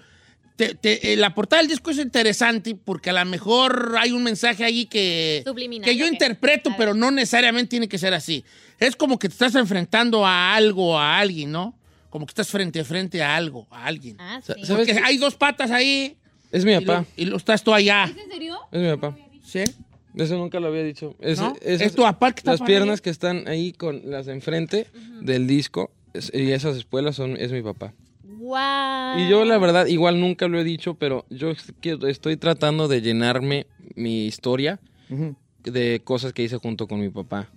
[0.56, 4.22] te- te- eh, la portada del disco es interesante porque a lo mejor hay un
[4.22, 8.44] mensaje ahí que, Subliminal, que yo interpreto, pero no necesariamente tiene que ser así.
[8.78, 11.76] Es como que te estás enfrentando a algo, a alguien, ¿no?
[12.08, 14.16] Como que estás frente a frente a algo, a alguien.
[14.20, 14.52] Ah, sí.
[14.52, 15.00] ¿Sabes Porque qué?
[15.04, 16.16] hay dos patas ahí.
[16.52, 17.00] Es mi y papá.
[17.00, 18.04] lo- Y lo, estás tú allá.
[18.04, 18.56] ¿En serio?
[18.70, 19.16] Es mi papá.
[19.44, 19.64] ¿Sí?
[20.16, 21.16] Eso nunca lo había dicho.
[21.18, 21.56] Es, ¿No?
[21.62, 23.02] esas- ¿Es tu papá que está Las piernas ahí?
[23.02, 24.86] que están ahí con las de enfrente
[25.20, 27.92] del disco es- y esas espuelas son, es mi papá.
[28.22, 29.18] Wow.
[29.18, 33.66] Y yo la verdad, igual nunca lo he dicho, pero yo estoy tratando de llenarme
[33.94, 34.80] mi historia
[35.62, 37.50] de cosas que hice junto con mi papá.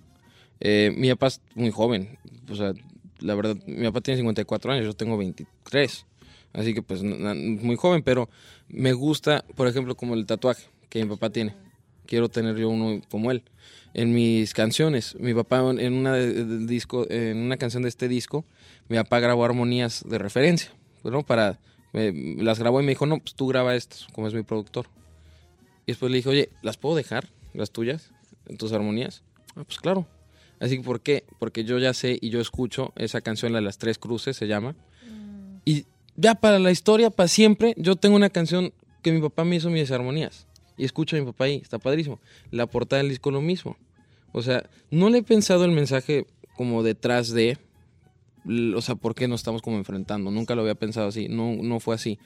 [0.60, 2.18] Eh, mi papá es muy joven,
[2.50, 2.72] o sea,
[3.20, 6.06] la verdad, mi papá tiene 54 años, yo tengo 23,
[6.52, 8.28] así que pues muy joven, pero
[8.68, 11.54] me gusta, por ejemplo, como el tatuaje que mi papá tiene.
[12.06, 13.42] Quiero tener yo uno como él.
[13.94, 18.06] En mis canciones, mi papá en una de- del disco, en una canción de este
[18.08, 18.44] disco,
[18.88, 20.70] mi papá grabó armonías de referencia,
[21.04, 21.24] ¿no?
[21.24, 21.58] Para
[21.92, 24.88] me- las grabó y me dijo, "No, pues tú graba estas, como es mi productor."
[25.86, 28.10] Y después le dije, "Oye, ¿las puedo dejar las tuyas
[28.58, 29.22] tus armonías?"
[29.56, 30.06] Ah, pues claro.
[30.60, 31.24] Así que ¿por qué?
[31.38, 34.46] Porque yo ya sé y yo escucho esa canción la de las tres cruces se
[34.48, 34.74] llama.
[35.64, 35.86] Y
[36.16, 38.72] ya para la historia, para siempre, yo tengo una canción
[39.02, 40.46] que mi papá me hizo mis armonías.
[40.78, 42.20] Y escucho a mi papá ahí, está padrísimo.
[42.50, 43.76] La portada del disco lo mismo.
[44.32, 46.26] O sea, no le he pensado el mensaje
[46.56, 47.58] como detrás de,
[48.74, 50.30] o sea, por qué nos estamos como enfrentando.
[50.30, 52.18] Nunca lo había pensado así, no, no fue así.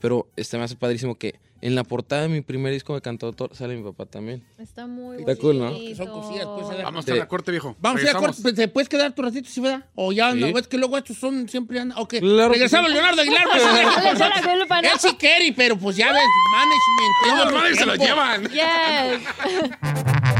[0.00, 3.56] Pero este me hace padrísimo que en la portada de mi primer disco de cantautor
[3.56, 4.44] sale mi papá también.
[4.58, 5.70] Está muy Está cool, ¿no?
[5.70, 5.96] bonito.
[6.04, 6.82] Son cosillas, pues, a.
[6.82, 7.74] Vamos a la corte, viejo.
[7.80, 8.36] Vamos a ir a Regresamos.
[8.42, 8.52] corte.
[8.52, 9.86] ¿Te puedes quedar tu ratito, sí, verdad?
[9.94, 10.40] O ya, Sí.
[10.40, 11.80] no, ves que luego estos son siempre...
[11.80, 12.90] andan- Ok, Claro que regresamos.
[12.90, 13.44] Leonardo Aguilar.
[13.50, 13.62] pues,
[14.18, 14.80] la.
[14.80, 16.22] Él sí quiere, pero pues ya ves,
[16.52, 17.14] management.
[17.26, 18.42] No, es los madres se lo llevan.
[18.50, 20.24] Yes.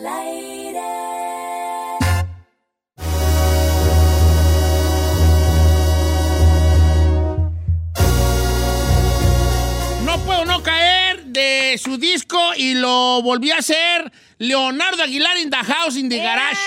[0.00, 0.80] al aire.
[10.04, 15.50] No puedo no caer de su disco y lo volví a hacer Leonardo Aguilar in
[15.50, 16.58] the house, in the garage.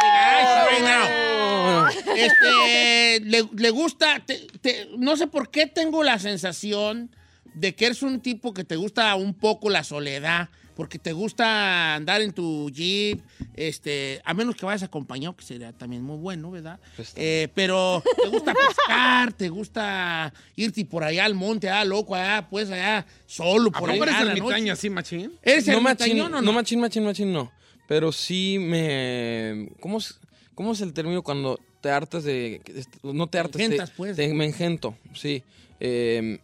[0.00, 1.88] The garage right now.
[2.16, 7.14] Este, le, le gusta, te- te- no sé por qué tengo la sensación
[7.54, 10.48] de que eres un tipo que te gusta un poco la soledad,
[10.78, 13.20] porque te gusta andar en tu jeep,
[13.56, 16.78] este, a menos que vayas acompañado, que sería también muy bueno, ¿verdad?
[16.94, 22.14] Pues, Eh, pero te gusta pescar, te gusta irte por allá al monte, allá loco,
[22.14, 24.04] allá, pues allá, solo, ¿A por poco allá.
[24.04, 25.32] eres a la ermitaño así, machín?
[25.42, 26.40] ¿Eres no machín, o no?
[26.40, 26.52] no?
[26.52, 27.50] machín, machín, machín, no.
[27.88, 29.70] Pero sí me...
[29.80, 30.20] ¿Cómo es,
[30.54, 32.60] cómo es el término cuando te hartas de...
[33.02, 34.14] No te hartas, te, pues.
[34.14, 35.42] te- me engento, sí.
[35.80, 36.38] Eh,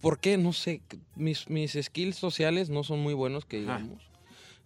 [0.00, 0.36] ¿Por qué?
[0.36, 0.80] No sé.
[1.16, 4.02] Mis, mis skills sociales no son muy buenos, que digamos.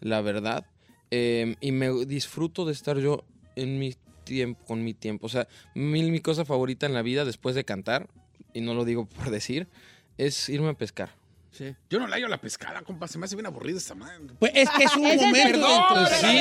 [0.01, 0.67] La verdad.
[1.11, 3.25] Eh, y me disfruto de estar yo
[3.57, 3.95] en mi
[4.25, 5.27] tiempo, con mi tiempo.
[5.27, 8.09] O sea, mi, mi cosa favorita en la vida, después de cantar,
[8.53, 9.67] y no lo digo por decir,
[10.19, 11.11] es irme a pescar.
[11.51, 11.75] Sí.
[11.89, 13.09] Yo no le hallo a la pescada, compa.
[13.09, 14.35] Se me hace bien aburrida esta madre.
[14.39, 15.67] Pues es que es un momento.
[15.67, 16.39] entonces, sí.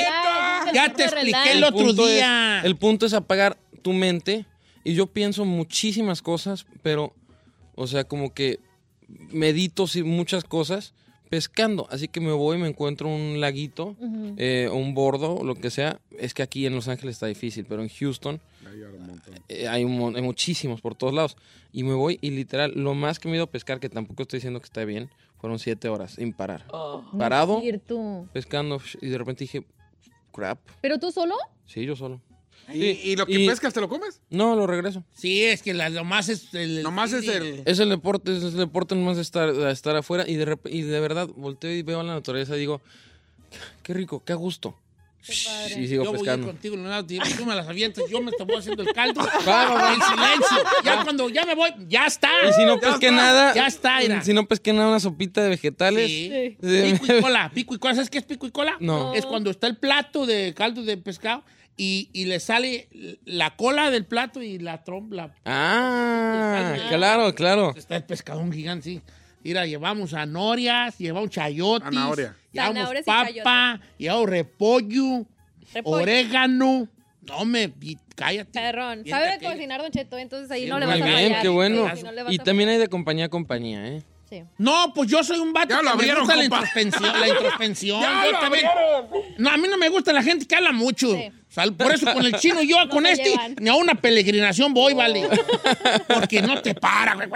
[0.74, 2.60] Ya tiempo te expliqué el otro es- día.
[2.62, 4.44] el punto es apagar tu mente
[4.84, 7.14] y yo pienso muchísimas cosas, pero,
[7.78, 8.58] o sea, como que
[9.32, 10.92] medito muchas cosas
[11.30, 11.86] pescando.
[11.90, 13.96] Así que me voy, me encuentro un laguito,
[14.36, 16.00] eh, o un bordo, o lo que sea.
[16.18, 18.40] Es que aquí en Los Ángeles está difícil, pero en Houston
[19.48, 21.36] eh, hay, un mon- hay muchísimos por todos lados.
[21.72, 24.22] Y me voy y literal, lo más que me he ido a pescar, que tampoco
[24.22, 26.66] estoy diciendo que está bien, fueron siete horas sin parar.
[27.18, 28.26] Parado, Ir tú.
[28.32, 29.64] pescando, y de repente dije,
[30.32, 30.58] crap.
[30.80, 31.34] ¿Pero tú solo?
[31.66, 32.20] Sí, yo solo.
[32.72, 34.20] ¿Y, y lo que Y- pescas te lo comes?
[34.30, 35.04] No, lo regreso.
[35.14, 36.82] Sí, es que la, lo más es el.
[36.82, 37.62] Nomás es el...
[37.64, 40.82] Es el deporte, es el deporte nomás de estar, estar afuera y de, rep- y
[40.82, 42.80] de verdad volteo y veo a la naturaleza y digo,
[43.82, 44.76] qué rico, qué gusto.
[45.26, 45.80] padre.
[45.80, 46.46] Y sigo yo voy a ir pescando.
[46.46, 47.06] contigo, Leonardo,
[47.36, 49.20] tú me las avientas, yo me estoy haciendo el caldo.
[49.38, 50.56] En silencio.
[50.84, 52.28] Ya cuando ya me voy, ya está.
[52.48, 56.06] Y si no pesqué nada, Ya está, si no pesqué nada, una sopita de vegetales.
[56.08, 56.56] Sí.
[56.62, 56.94] Sí.
[57.00, 57.94] Pico y cola, pico y cola.
[57.94, 58.76] ¿Sabes qué es pico y cola?
[58.80, 59.14] No.
[59.14, 61.42] Es cuando está el plato de caldo de pescado
[61.78, 62.88] y, y le sale
[63.24, 65.32] la cola del plato y la trompa.
[65.46, 67.74] Ah, claro, claro.
[67.76, 69.00] Está el pescadón gigante, sí.
[69.44, 72.36] Mira, llevamos zanorias, llevamos chayotes, Zanahoria.
[72.52, 75.26] llevamos Zanahorias papa, llevamos repollo,
[75.72, 76.02] Repollo.
[76.02, 76.88] orégano.
[77.22, 77.72] No me,
[78.16, 78.50] cállate.
[78.58, 79.04] Perrón.
[79.06, 81.42] Sabe de cocinar, Don Cheto, entonces ahí Sí, no le muy vas a bien, fallar.
[81.42, 81.96] qué bueno.
[81.96, 84.02] Sí, no le vas Y a también hay de compañía a compañía, ¿eh?
[84.28, 84.42] Sí.
[84.58, 87.20] No, pues yo soy un vato Ya lo que me gusta la introspección.
[87.20, 88.00] La introspección.
[88.02, 88.66] Ya Yo lo también-
[89.38, 91.14] No, a mí no me gusta la gente que habla mucho.
[91.14, 91.30] Sí.
[91.48, 93.56] O sea, por eso con el chino yo, con este, llevan.
[93.58, 95.26] ni a una peregrinación voy, vale.
[96.14, 97.14] Porque no te para.
[97.14, 97.28] güey.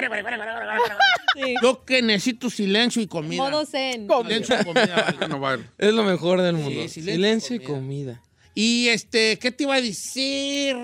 [1.35, 1.55] Sí.
[1.63, 3.43] Yo que necesito silencio y comida.
[3.43, 4.07] Modo zen.
[4.23, 5.59] Silencio y comida, vale.
[5.61, 5.65] No.
[5.79, 6.83] Es lo mejor del mundo.
[6.83, 8.23] Sí, silencio silencio, y y comida.
[8.55, 10.77] Y este, ¿qué te iba a decir?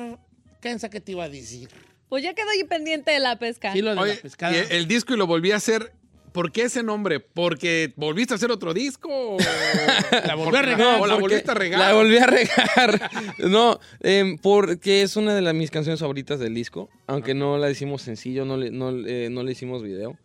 [0.60, 1.68] Kenza, ¿qué te iba a decir?
[2.08, 3.72] Pues ya quedó ahí pendiente de la pesca.
[3.74, 4.56] Sí, lo de Oye, la pescada.
[4.56, 5.92] el disco y lo volví a hacer.
[6.32, 7.20] ¿Por qué ese nombre?
[7.20, 9.08] ¿Porque volviste a hacer otro disco?
[9.10, 9.36] ¿O
[10.26, 11.00] La volví a regar.
[11.00, 11.80] ¿O la volviste a regar?
[11.80, 13.10] La volví a regar.
[13.38, 16.88] no, em, porque es una de las, mis canciones favoritas del disco.
[17.06, 20.16] Aunque no la hicimos sencillo, no le, no, eh, no le hicimos video.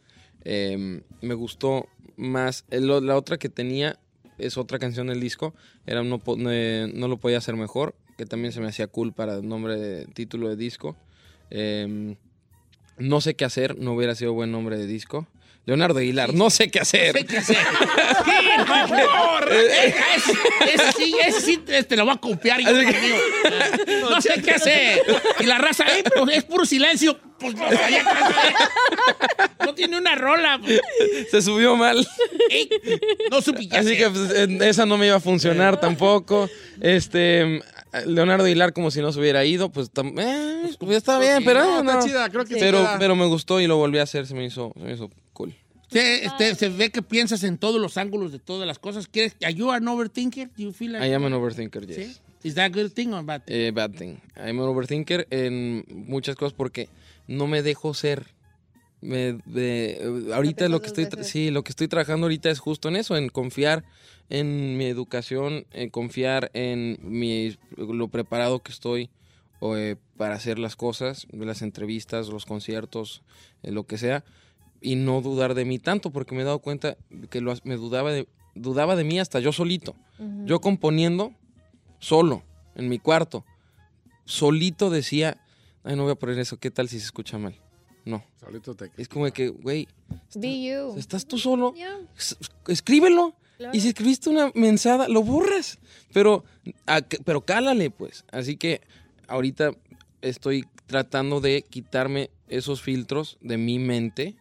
[0.44, 1.88] Em, me gustó
[2.18, 2.66] más.
[2.72, 4.00] O- la otra que tenía
[4.38, 5.54] es otra canción del disco.
[5.86, 7.96] Era no, eh, no lo podía hacer mejor.
[8.18, 10.96] Que también se me hacía cool para el nombre de título de disco.
[11.50, 12.16] Em,
[12.98, 15.28] no sé qué hacer, no hubiera sido buen nombre de disco.
[15.66, 17.26] Leonardo Aguilar, no sé qué hacer.
[17.26, 17.56] ¿Qué hacer?
[17.56, 19.50] Sí, por favor.
[19.52, 19.96] Ese,
[20.74, 24.02] ese sí, ese sí te lo voy a copiar yo, que-.
[24.10, 25.02] No sé qué hacer.
[25.40, 27.18] Y la raza, eh, pero es puro silencio.
[27.40, 28.04] Pues no hacer.
[29.66, 30.60] No tiene una rola.
[30.62, 30.82] pues.
[31.32, 32.06] Se subió mal.
[32.50, 32.70] Ey,
[33.32, 36.50] No supe qué Así que pues, eh, esa no me iba a funcionar tampoco.
[36.82, 37.62] Este
[38.06, 41.78] Leonardo Aguilar como si no se hubiera ido, pues, eh, pues, está bien, pero No,
[41.78, 42.06] eh, está no.
[42.06, 44.44] chida, creo que sí pero pero me gustó y lo volví a hacer, se me
[44.46, 45.23] hizo se me hizo cool.
[45.94, 49.08] Se, este, se ve que piensas en todos los ángulos de todas las cosas.
[49.08, 50.48] ¿Quieres, are you an overthinker?
[50.50, 51.96] Do you feel like I am an overthinker, yes.
[51.96, 52.48] ¿Sí?
[52.48, 53.56] Is that a good thing or bad thing?
[53.56, 54.18] Eh, bad thing.
[54.36, 56.90] I'm an overthinker en muchas cosas porque
[57.28, 58.26] no me dejo ser.
[59.02, 62.88] Me- de- eh, ahorita lo que estoy sí, lo que estoy trabajando ahorita es justo
[62.88, 63.84] en eso, en confiar
[64.30, 69.10] en mi educación, en confiar en mi lo preparado que estoy
[69.60, 73.24] o, eh, para hacer las cosas, las entrevistas, los conciertos,
[73.62, 74.24] eh, lo que sea,
[74.84, 76.98] y no dudar de mí tanto porque me he dado cuenta
[77.32, 79.96] que lo, me dudaba de dudaba de mí hasta yo solito.
[80.46, 81.34] Yo componiendo
[82.00, 82.44] solo
[82.76, 83.44] en mi cuarto,
[84.26, 85.38] solito decía,
[85.84, 87.56] ay, no voy a poner eso, ¿qué tal si se escucha mal?
[88.06, 88.24] No.
[88.40, 89.88] Solito te- Es como de que, güey,
[90.36, 90.96] you.
[90.98, 92.00] estás tú solo, Yeah.
[92.68, 93.36] escríbelo.
[93.58, 93.76] Claro.
[93.78, 95.80] Y si escribiste una mensada, lo borras.
[96.12, 96.44] Pero,
[96.88, 98.26] a- pero cálale, pues.
[98.32, 98.82] Así que
[99.28, 99.72] ahorita
[100.22, 104.36] estoy tratando de quitarme esos filtros de mi mente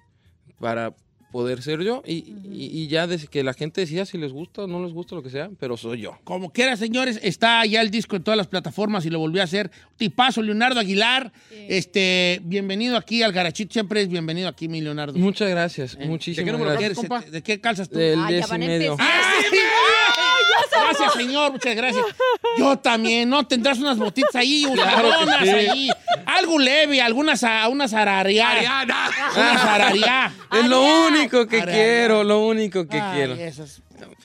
[0.63, 0.95] para
[1.33, 2.13] poder ser yo y,
[2.53, 5.15] y- y ya des- que la gente decida si les gusta o no les gusta
[5.17, 6.19] lo que sea, pero soy yo.
[6.25, 9.45] Como quiera, señores, está ya el disco en todas las plataformas y lo volví a
[9.45, 9.71] hacer.
[9.97, 11.33] Tipazo, Leonardo Aguilar.
[11.69, 13.73] Este, bienvenido aquí al Garachito.
[13.73, 15.19] Siempre es bienvenido aquí, mi Leonardo.
[15.19, 16.99] Muchas gracias, ¿De muchísimas qué número gracias.
[16.99, 17.33] ¿Qué eres?
[17.33, 17.99] ¿De qué calzas tú?
[17.99, 18.97] Del Ah, diez y van a medio.
[20.75, 20.85] ¡Ah!
[20.89, 22.05] Gracias, señor, muchas gracias.
[22.59, 23.47] Yo también, ¿no?
[23.47, 24.65] Tendrás unas botitas ahí,
[25.41, 25.51] que sí.
[25.51, 25.89] ahí.
[26.27, 28.51] Algo leve, algunas unas arariá.
[28.51, 29.11] Ariana.
[29.37, 30.33] Unas arariá.
[30.53, 31.73] Es lo único que Ariana.
[31.73, 33.35] quiero, lo único que Ay, quiero.
[33.35, 33.81] esas.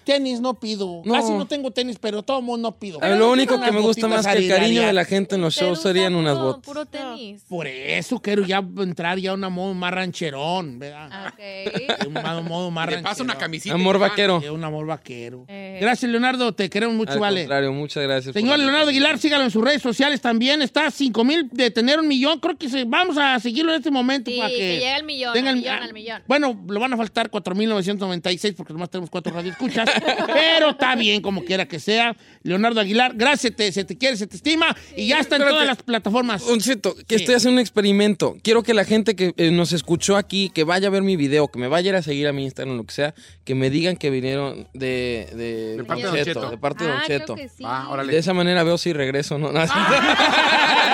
[0.07, 1.01] Tenis no pido.
[1.03, 1.13] No.
[1.13, 2.99] Casi no tengo tenis, pero todo mundo no pido.
[3.01, 5.81] Lo único que me gusta más que el cariño de la gente en los shows
[5.81, 6.63] serían unas botas.
[6.63, 7.43] Puro tenis.
[7.49, 11.27] Por eso quiero ya entrar ya a un modo más rancherón, ¿verdad?
[11.27, 12.07] Ok.
[12.07, 13.25] Un modo, más Le pasa rancherón.
[13.31, 13.75] una camisita.
[13.75, 14.41] Amor vaquero.
[14.53, 15.43] Un amor vaquero.
[15.49, 15.77] Eh.
[15.81, 16.53] Gracias, Leonardo.
[16.53, 17.41] Te queremos mucho, Al vale.
[17.41, 18.33] contrario, muchas gracias.
[18.33, 18.87] Señor Leonardo.
[18.89, 20.61] Aguilar, sígalo en sus redes sociales también.
[20.61, 22.39] Está a 5 mil de tener un millón.
[22.39, 25.03] Creo que se- vamos a seguirlo en este momento Sí, para que, que llegue al
[25.03, 26.21] millón, tenga al el- millón, ah, al millón.
[26.27, 29.89] Bueno, lo van a faltar 4.996 porque nomás tenemos cuatro radioescuchas.
[30.27, 32.15] pero está bien, como quiera que sea.
[32.43, 34.75] Leonardo Aguilar, gracias, te- se te quiere, se te estima.
[34.95, 35.51] Y ya está en Espérate.
[35.53, 36.43] todas las plataformas.
[36.43, 37.23] Un cierto, que Sí.
[37.23, 38.37] estoy haciendo un experimento.
[38.41, 41.49] Quiero que la gente que eh, nos escuchó aquí, que vaya a ver mi video,
[41.49, 43.69] que me vaya a ir a seguir a mi Instagram, lo que sea, que me
[43.69, 47.03] digan que vinieron de, de, De parte de Don Cheto, de parte de Don Ah,
[47.05, 47.35] creo Cheto.
[47.35, 47.63] que sí.
[47.63, 48.13] Va, órale.
[48.13, 49.51] De esa manera veo si regreso, ¿no?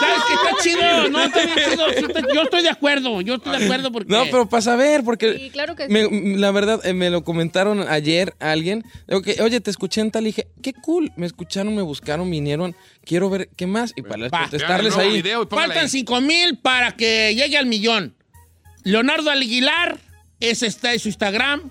[0.00, 1.08] ¿Sabes qué está chido?
[1.10, 1.84] No, está bien chido.
[1.90, 3.20] Sí está- Yo estoy de acuerdo.
[3.20, 4.12] Yo estoy de acuerdo porque.
[4.12, 6.36] No, pero para saber, porque Sí, claro que sí.
[6.36, 8.84] la verdad eh, me lo comentaron ayer a alguien.
[9.08, 11.12] Digo que, Oye, te escuché en tal y dije, qué cool.
[11.16, 12.74] Me escucharon, me buscaron, vinieron.
[13.04, 13.92] Quiero ver qué más.
[13.96, 14.40] Y para Va.
[14.42, 15.22] contestarles Vean el nuevo ahí.
[15.22, 15.90] video y póngale Faltan ahí.
[15.90, 18.14] 5 mil para que llegue al millón.
[18.84, 19.98] Leonardo Aguilar,
[20.40, 21.70] ese está en su Instagram.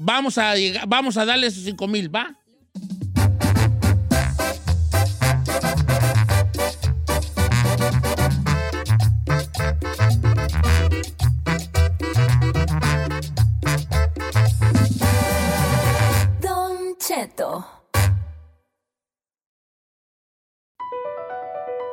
[0.00, 2.34] Vamos a, llegar- vamos a darle esos 5 mil, ¿va?